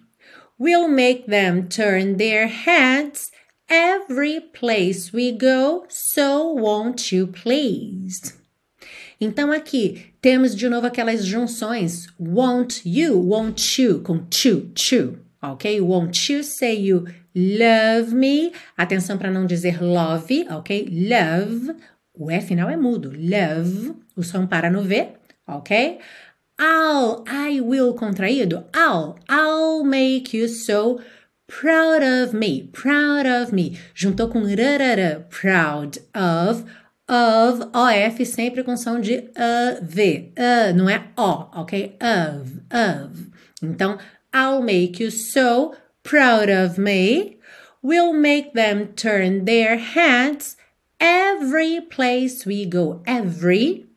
We'll 0.57 0.87
make 0.87 1.27
them 1.27 1.67
turn 1.67 2.17
their 2.17 2.47
heads 2.47 3.31
every 3.69 4.39
place 4.39 5.11
we 5.11 5.31
go, 5.31 5.85
so 5.89 6.47
won't 6.47 7.11
you 7.11 7.27
please? 7.27 8.33
Então 9.19 9.51
aqui 9.51 10.13
temos 10.21 10.55
de 10.55 10.69
novo 10.69 10.87
aquelas 10.87 11.25
junções 11.25 12.07
won't 12.17 12.81
you, 12.85 13.19
won't 13.19 13.81
you 13.81 13.99
com 13.99 14.19
to, 14.29 14.71
to, 14.73 15.19
ok? 15.43 15.81
Won't 15.81 16.31
you 16.31 16.41
say 16.41 16.73
you 16.73 17.05
love 17.35 18.13
me? 18.13 18.53
Atenção 18.77 19.17
para 19.17 19.29
não 19.29 19.45
dizer 19.45 19.83
love, 19.83 20.47
ok? 20.49 20.87
Love, 20.89 21.75
o 22.13 22.31
E 22.31 22.39
final 22.39 22.69
é 22.69 22.77
mudo, 22.77 23.11
love, 23.11 23.93
o 24.15 24.23
som 24.23 24.47
para 24.47 24.69
no 24.69 24.81
V, 24.83 25.09
ok? 25.45 25.99
I'll, 26.59 27.23
I 27.25 27.61
will 27.61 27.95
contraído. 27.95 28.65
I'll, 28.73 29.17
I'll 29.29 29.83
make 29.85 30.33
you 30.33 30.49
so 30.49 31.01
proud 31.47 32.03
of 32.03 32.33
me, 32.33 32.63
proud 32.73 33.25
of 33.25 33.53
me. 33.53 33.79
Juntou 33.95 34.29
com 34.29 34.43
rarara, 34.43 35.25
proud 35.29 35.99
of, 36.13 36.65
of, 37.07 37.69
OF 37.73 38.25
sempre 38.25 38.63
com 38.63 38.75
som 38.75 38.99
de 38.99 39.29
a, 39.35 39.79
v, 39.81 40.33
a, 40.37 40.73
não 40.73 40.89
é 40.89 41.01
o, 41.17 41.61
ok? 41.61 41.95
Of, 42.01 42.61
of. 42.69 43.31
Então, 43.63 43.97
I'll 44.33 44.61
make 44.61 45.01
you 45.01 45.09
so 45.09 45.75
proud 46.03 46.49
of 46.49 46.77
me. 46.77 47.37
We'll 47.81 48.13
make 48.13 48.53
them 48.53 48.87
turn 48.87 49.45
their 49.45 49.77
heads 49.77 50.57
every 50.99 51.79
place 51.79 52.45
we 52.45 52.65
go. 52.65 53.01
Every 53.07 53.88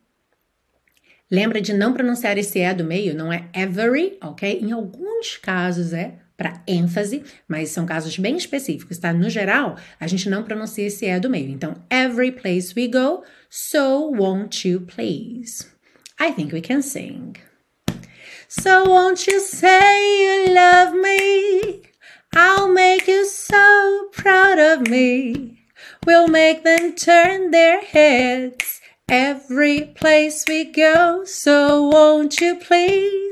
Lembra 1.33 1.59
de 1.59 1.73
não 1.73 1.93
pronunciar 1.93 2.37
esse 2.37 2.59
E 2.59 2.73
do 2.75 2.83
meio, 2.83 3.15
não 3.15 3.33
é 3.33 3.49
every, 3.55 4.19
ok? 4.21 4.59
Em 4.61 4.71
alguns 4.71 5.35
casos 5.35 5.91
é 5.91 6.13
para 6.37 6.61
ênfase, 6.67 7.23
mas 7.47 7.69
são 7.69 7.87
casos 7.87 8.15
bem 8.19 8.37
específicos, 8.37 8.99
tá? 8.99 9.11
No 9.11 9.31
geral, 9.31 9.75
a 9.99 10.05
gente 10.05 10.29
não 10.29 10.43
pronuncia 10.43 10.85
esse 10.85 11.07
E 11.07 11.19
do 11.19 11.31
meio. 11.31 11.49
Então, 11.49 11.73
every 11.89 12.31
place 12.31 12.75
we 12.77 12.87
go, 12.87 13.23
so 13.49 14.11
won't 14.11 14.69
you 14.69 14.81
please? 14.81 15.67
I 16.21 16.31
think 16.33 16.53
we 16.53 16.61
can 16.61 16.83
sing. 16.83 17.33
So 18.47 18.83
won't 18.87 19.27
you 19.27 19.39
say 19.39 19.81
you 20.21 20.53
love 20.53 20.95
me? 20.95 21.81
I'll 22.35 22.71
make 22.71 23.09
you 23.09 23.25
so 23.25 24.11
proud 24.11 24.59
of 24.59 24.87
me. 24.87 25.57
We'll 26.05 26.27
make 26.27 26.61
them 26.63 26.93
turn 26.93 27.49
their 27.49 27.81
heads 27.81 28.82
every 29.09 29.93
place 29.95 30.45
we 30.47 30.65
go, 30.65 31.23
so 31.25 31.89
won't 31.89 32.43
you 32.43 32.55
please? 32.55 33.23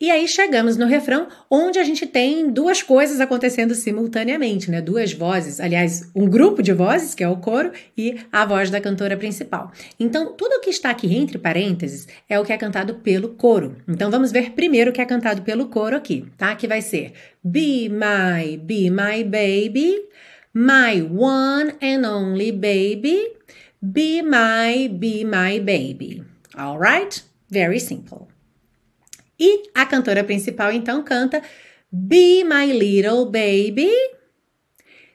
E 0.00 0.12
aí 0.12 0.28
chegamos 0.28 0.76
no 0.76 0.86
refrão, 0.86 1.26
onde 1.50 1.76
a 1.80 1.82
gente 1.82 2.06
tem 2.06 2.52
duas 2.52 2.80
coisas 2.82 3.20
acontecendo 3.20 3.74
simultaneamente, 3.74 4.70
né? 4.70 4.80
Duas 4.80 5.12
vozes, 5.12 5.58
aliás, 5.58 6.08
um 6.14 6.28
grupo 6.28 6.62
de 6.62 6.72
vozes, 6.72 7.16
que 7.16 7.24
é 7.24 7.28
o 7.28 7.38
coro, 7.38 7.72
e 7.96 8.16
a 8.30 8.46
voz 8.46 8.70
da 8.70 8.80
cantora 8.80 9.16
principal. 9.16 9.72
Então, 9.98 10.34
tudo 10.36 10.60
que 10.60 10.70
está 10.70 10.90
aqui 10.90 11.12
entre 11.16 11.36
parênteses 11.36 12.06
é 12.28 12.38
o 12.38 12.44
que 12.44 12.52
é 12.52 12.56
cantado 12.56 12.94
pelo 12.96 13.30
coro. 13.30 13.76
Então, 13.88 14.08
vamos 14.08 14.30
ver 14.30 14.52
primeiro 14.52 14.90
o 14.92 14.94
que 14.94 15.00
é 15.00 15.04
cantado 15.04 15.42
pelo 15.42 15.66
coro 15.66 15.96
aqui, 15.96 16.26
tá? 16.36 16.54
Que 16.54 16.68
vai 16.68 16.80
ser 16.80 17.12
Be 17.42 17.88
my, 17.88 18.56
be 18.56 18.90
my 18.90 19.24
baby, 19.24 19.96
my 20.54 21.02
one 21.02 21.74
and 21.82 22.08
only 22.08 22.52
baby, 22.52 23.37
be 23.80 24.22
my, 24.22 24.88
be 24.98 25.24
my 25.24 25.58
baby. 25.58 26.22
Alright? 26.56 27.22
Very 27.50 27.78
simple. 27.78 28.28
E 29.38 29.70
a 29.74 29.86
cantora 29.86 30.24
principal 30.24 30.72
então 30.72 31.02
canta 31.04 31.42
Be 31.90 32.44
my 32.44 32.66
little 32.66 33.26
baby. 33.30 33.90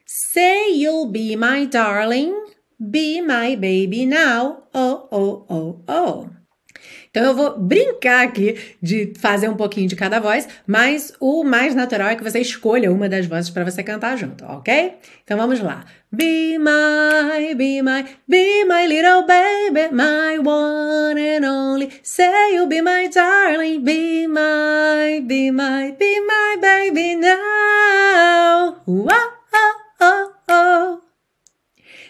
Say 0.04 0.72
you'll 0.72 1.10
be 1.10 1.36
my 1.36 1.66
darling. 1.66 2.34
Be 2.78 3.20
my 3.20 3.54
baby 3.54 4.06
now. 4.06 4.64
Oh, 4.74 5.08
oh, 5.12 5.46
oh, 5.48 5.84
oh. 5.86 6.33
Então 7.14 7.26
eu 7.26 7.34
vou 7.36 7.56
brincar 7.56 8.24
aqui 8.24 8.58
de 8.82 9.12
fazer 9.20 9.48
um 9.48 9.54
pouquinho 9.54 9.86
de 9.86 9.94
cada 9.94 10.18
voz, 10.18 10.48
mas 10.66 11.12
o 11.20 11.44
mais 11.44 11.72
natural 11.72 12.08
é 12.08 12.16
que 12.16 12.24
você 12.24 12.40
escolha 12.40 12.90
uma 12.90 13.08
das 13.08 13.24
vozes 13.24 13.50
para 13.50 13.62
você 13.62 13.84
cantar 13.84 14.18
junto, 14.18 14.44
ok? 14.44 14.94
Então 15.22 15.38
vamos 15.38 15.60
lá. 15.60 15.84
Be 16.10 16.58
my, 16.58 17.54
be 17.54 17.80
my, 17.82 18.04
be 18.28 18.64
my 18.64 18.88
little 18.88 19.24
baby, 19.28 19.94
my 19.94 20.40
one 20.40 21.20
and 21.20 21.48
only. 21.48 21.88
Say 22.02 22.56
you'll 22.56 22.66
be 22.66 22.82
my 22.82 23.06
darling, 23.06 23.84
be 23.84 24.26
my, 24.26 25.20
be 25.24 25.52
my, 25.52 25.92
be 25.92 26.20
my 26.20 26.56
baby 26.60 27.14
now. 27.14 28.74
Whoa, 28.88 29.06
oh, 29.52 29.74
oh, 30.00 30.32
oh. 30.50 31.00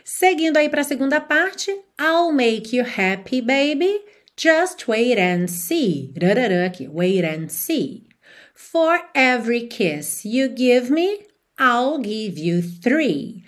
Seguindo 0.03 0.57
aí 0.57 0.71
para 0.71 0.81
a 0.81 0.85
segunda 0.85 1.21
parte, 1.21 1.71
I'll 2.01 2.33
make 2.33 2.75
you 2.75 2.87
happy, 2.87 3.43
baby. 3.43 4.14
Just 4.37 4.89
wait 4.89 5.17
and 5.17 5.49
see. 5.49 6.13
Wait 6.17 7.25
and 7.25 7.53
see. 7.53 8.09
For 8.55 9.01
every 9.15 9.67
kiss 9.67 10.25
you 10.25 10.49
give 10.49 10.91
me, 10.91 11.27
I'll 11.59 11.99
give 11.99 12.37
you 12.37 12.63
three. 12.63 13.45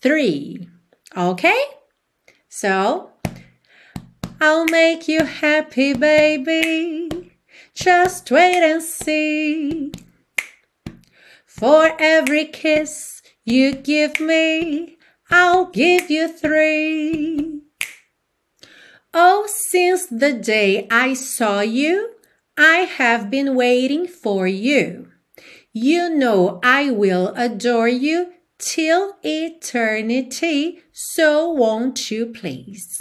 Three. 0.00 0.68
Okay? 1.16 1.64
So, 2.48 3.10
I'll 4.40 4.66
make 4.66 5.08
you 5.08 5.24
happy, 5.24 5.94
baby. 5.94 7.32
Just 7.74 8.30
wait 8.30 8.62
and 8.62 8.82
see. 8.82 9.90
For 11.46 11.96
every 11.98 12.46
kiss 12.46 13.22
you 13.44 13.72
give 13.72 14.20
me, 14.20 14.98
I'll 15.30 15.66
give 15.66 16.10
you 16.10 16.28
three. 16.28 17.62
Oh, 19.14 19.46
since 19.48 20.06
the 20.06 20.32
day 20.32 20.86
I 20.90 21.14
saw 21.14 21.60
you, 21.60 22.10
I 22.58 22.80
have 22.80 23.30
been 23.30 23.54
waiting 23.54 24.06
for 24.06 24.46
you. 24.46 25.08
You 25.72 26.10
know 26.10 26.60
I 26.62 26.90
will 26.90 27.32
adore 27.34 27.88
you 27.88 28.32
till 28.58 29.16
eternity, 29.22 30.82
so 30.92 31.48
won't 31.50 32.10
you 32.10 32.26
please? 32.26 33.00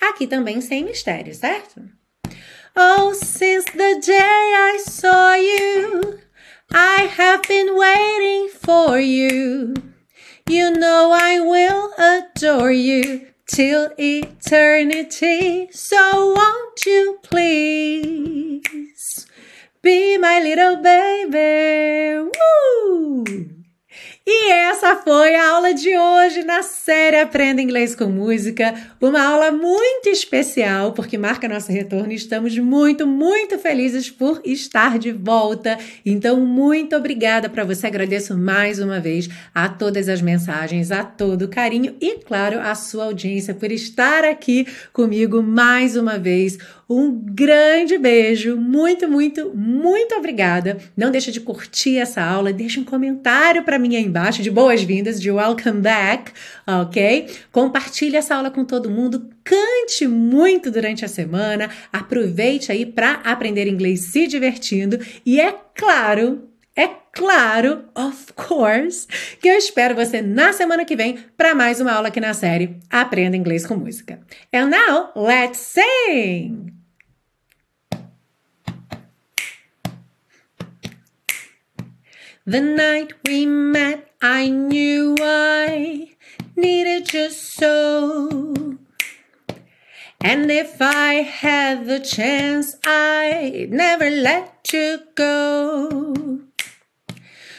Aqui 0.00 0.26
também 0.28 0.60
sem 0.60 0.84
mistério, 0.84 1.34
certo? 1.34 1.82
Oh, 2.76 3.12
since 3.14 3.64
the 3.72 4.00
day 4.04 4.22
I 4.22 4.78
saw 4.86 5.34
you, 5.34 6.20
I 6.70 7.08
have 7.16 7.42
been 7.48 7.76
waiting 7.76 8.50
for 8.50 9.00
you. 9.00 9.74
You 10.48 10.70
know 10.70 11.10
I 11.12 11.40
will 11.40 11.92
adore 11.98 12.70
you 12.70 13.26
till 13.46 13.90
eternity. 13.98 15.68
So 15.72 16.34
won't 16.34 16.84
you 16.84 17.18
please 17.22 19.26
be 19.82 20.18
my 20.18 20.40
little 20.40 20.82
baby? 20.82 22.28
Woo! 22.30 23.55
E 24.28 24.50
essa 24.50 24.96
foi 24.96 25.36
a 25.36 25.50
aula 25.50 25.72
de 25.72 25.96
hoje 25.96 26.42
na 26.42 26.60
série 26.60 27.20
Aprenda 27.20 27.62
Inglês 27.62 27.94
com 27.94 28.06
Música. 28.06 28.74
Uma 29.00 29.22
aula 29.22 29.52
muito 29.52 30.08
especial 30.08 30.90
porque 30.90 31.16
marca 31.16 31.48
nosso 31.48 31.70
retorno 31.70 32.10
e 32.10 32.16
estamos 32.16 32.58
muito, 32.58 33.06
muito 33.06 33.56
felizes 33.56 34.10
por 34.10 34.42
estar 34.44 34.98
de 34.98 35.12
volta. 35.12 35.78
Então, 36.04 36.40
muito 36.40 36.96
obrigada 36.96 37.48
para 37.48 37.62
você. 37.62 37.86
Agradeço 37.86 38.36
mais 38.36 38.80
uma 38.80 38.98
vez 38.98 39.28
a 39.54 39.68
todas 39.68 40.08
as 40.08 40.20
mensagens, 40.20 40.90
a 40.90 41.04
todo 41.04 41.42
o 41.42 41.48
carinho 41.48 41.94
e, 42.00 42.16
claro, 42.16 42.58
a 42.58 42.74
sua 42.74 43.04
audiência 43.04 43.54
por 43.54 43.70
estar 43.70 44.24
aqui 44.24 44.66
comigo 44.92 45.40
mais 45.40 45.96
uma 45.96 46.18
vez. 46.18 46.58
Um 46.88 47.10
grande 47.10 47.98
beijo, 47.98 48.56
muito, 48.56 49.08
muito, 49.08 49.52
muito 49.54 50.14
obrigada. 50.14 50.78
Não 50.96 51.10
deixa 51.10 51.32
de 51.32 51.40
curtir 51.40 51.98
essa 51.98 52.22
aula, 52.22 52.52
deixa 52.52 52.80
um 52.80 52.84
comentário 52.84 53.64
para 53.64 53.78
mim 53.78 53.96
aí 53.96 54.15
embaixo 54.16 54.42
de 54.42 54.50
boas-vindas, 54.50 55.20
de 55.20 55.30
welcome 55.30 55.82
back, 55.82 56.32
ok? 56.66 57.26
Compartilhe 57.52 58.16
essa 58.16 58.34
aula 58.34 58.50
com 58.50 58.64
todo 58.64 58.90
mundo, 58.90 59.28
cante 59.44 60.08
muito 60.08 60.70
durante 60.70 61.04
a 61.04 61.08
semana, 61.08 61.68
aproveite 61.92 62.72
aí 62.72 62.86
para 62.86 63.20
aprender 63.24 63.68
inglês 63.68 64.06
se 64.06 64.26
divertindo 64.26 64.98
e 65.24 65.38
é 65.38 65.54
claro, 65.74 66.48
é 66.74 66.88
claro, 67.12 67.84
of 67.94 68.32
course, 68.32 69.06
que 69.38 69.48
eu 69.48 69.58
espero 69.58 69.94
você 69.94 70.22
na 70.22 70.50
semana 70.54 70.86
que 70.86 70.96
vem 70.96 71.18
para 71.36 71.54
mais 71.54 71.78
uma 71.78 71.92
aula 71.92 72.08
aqui 72.08 72.18
na 72.18 72.32
série 72.32 72.78
Aprenda 72.88 73.36
Inglês 73.36 73.66
com 73.66 73.76
Música. 73.76 74.20
And 74.50 74.70
now, 74.70 75.12
let's 75.14 75.58
sing! 75.58 76.85
The 82.48 82.60
night 82.60 83.12
we 83.26 83.44
met, 83.44 84.12
I 84.22 84.48
knew 84.50 85.16
I 85.20 86.10
needed 86.54 87.12
you 87.12 87.28
so. 87.28 88.78
And 90.20 90.48
if 90.48 90.76
I 90.80 91.14
had 91.22 91.86
the 91.86 91.98
chance, 91.98 92.76
I'd 92.86 93.72
never 93.72 94.08
let 94.08 94.72
you 94.72 95.00
go. 95.16 96.14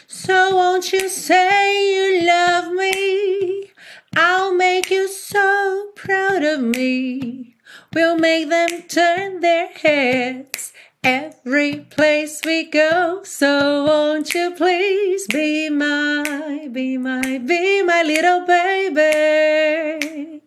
So 0.07 0.55
won't 0.55 0.93
you 0.93 1.09
say 1.09 1.93
you 1.93 2.25
love 2.25 2.71
me? 2.71 3.71
I'll 4.15 4.55
make 4.55 4.89
you 4.89 5.09
so 5.09 5.91
proud 5.95 6.43
of 6.43 6.61
me. 6.61 7.57
We'll 7.93 8.17
make 8.17 8.47
them 8.47 8.83
turn 8.83 9.41
their 9.41 9.67
heads 9.67 10.71
every 11.07 11.77
place 11.89 12.41
we 12.45 12.65
go. 12.69 13.21
So 13.23 13.85
won't 13.85 14.33
you 14.33 14.51
please 14.51 15.25
be 15.27 15.69
my, 15.69 16.67
be 16.69 16.97
my, 16.97 17.37
be 17.37 17.81
my 17.83 18.03
little 18.03 18.45
baby? 18.45 20.41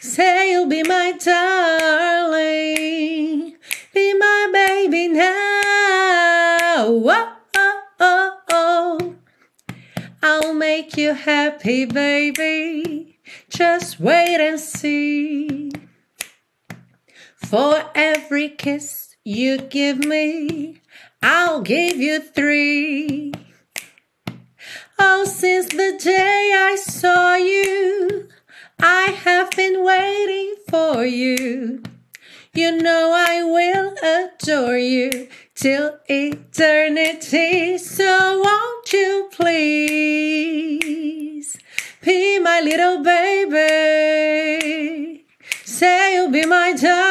Say 0.00 0.52
you'll 0.52 0.68
be 0.68 0.84
my 0.84 1.14
darling, 1.18 2.46
be 3.92 4.14
my 4.14 4.48
baby 4.52 5.08
now. 5.08 5.24
Oh, 6.80 7.36
oh, 7.56 7.82
oh, 7.98 8.38
oh. 8.50 9.16
I'll 10.22 10.54
make 10.54 10.96
you 10.96 11.14
happy, 11.14 11.86
baby. 11.86 13.18
Just 13.50 13.98
wait 13.98 14.40
and 14.40 14.60
see. 14.60 15.72
For 17.34 17.82
every 17.96 18.50
kiss 18.50 19.07
you 19.30 19.58
give 19.58 20.06
me, 20.06 20.80
I'll 21.20 21.60
give 21.60 21.98
you 21.98 22.18
three. 22.18 23.34
Oh, 24.98 25.26
since 25.26 25.66
the 25.66 26.00
day 26.02 26.54
I 26.56 26.76
saw 26.76 27.34
you, 27.34 28.26
I 28.80 29.10
have 29.10 29.50
been 29.50 29.84
waiting 29.84 30.54
for 30.70 31.04
you. 31.04 31.82
You 32.54 32.80
know 32.80 33.12
I 33.14 33.42
will 33.42 33.94
adore 34.02 34.78
you 34.78 35.28
till 35.54 35.98
eternity. 36.08 37.76
So 37.76 38.40
won't 38.42 38.92
you 38.94 39.28
please 39.30 40.38
be 42.00 42.38
my 42.38 42.62
little 42.62 43.02
baby? 43.02 43.66
Say 45.66 46.14
you'll 46.14 46.30
be 46.30 46.46
my 46.46 46.72
darling. 46.72 47.07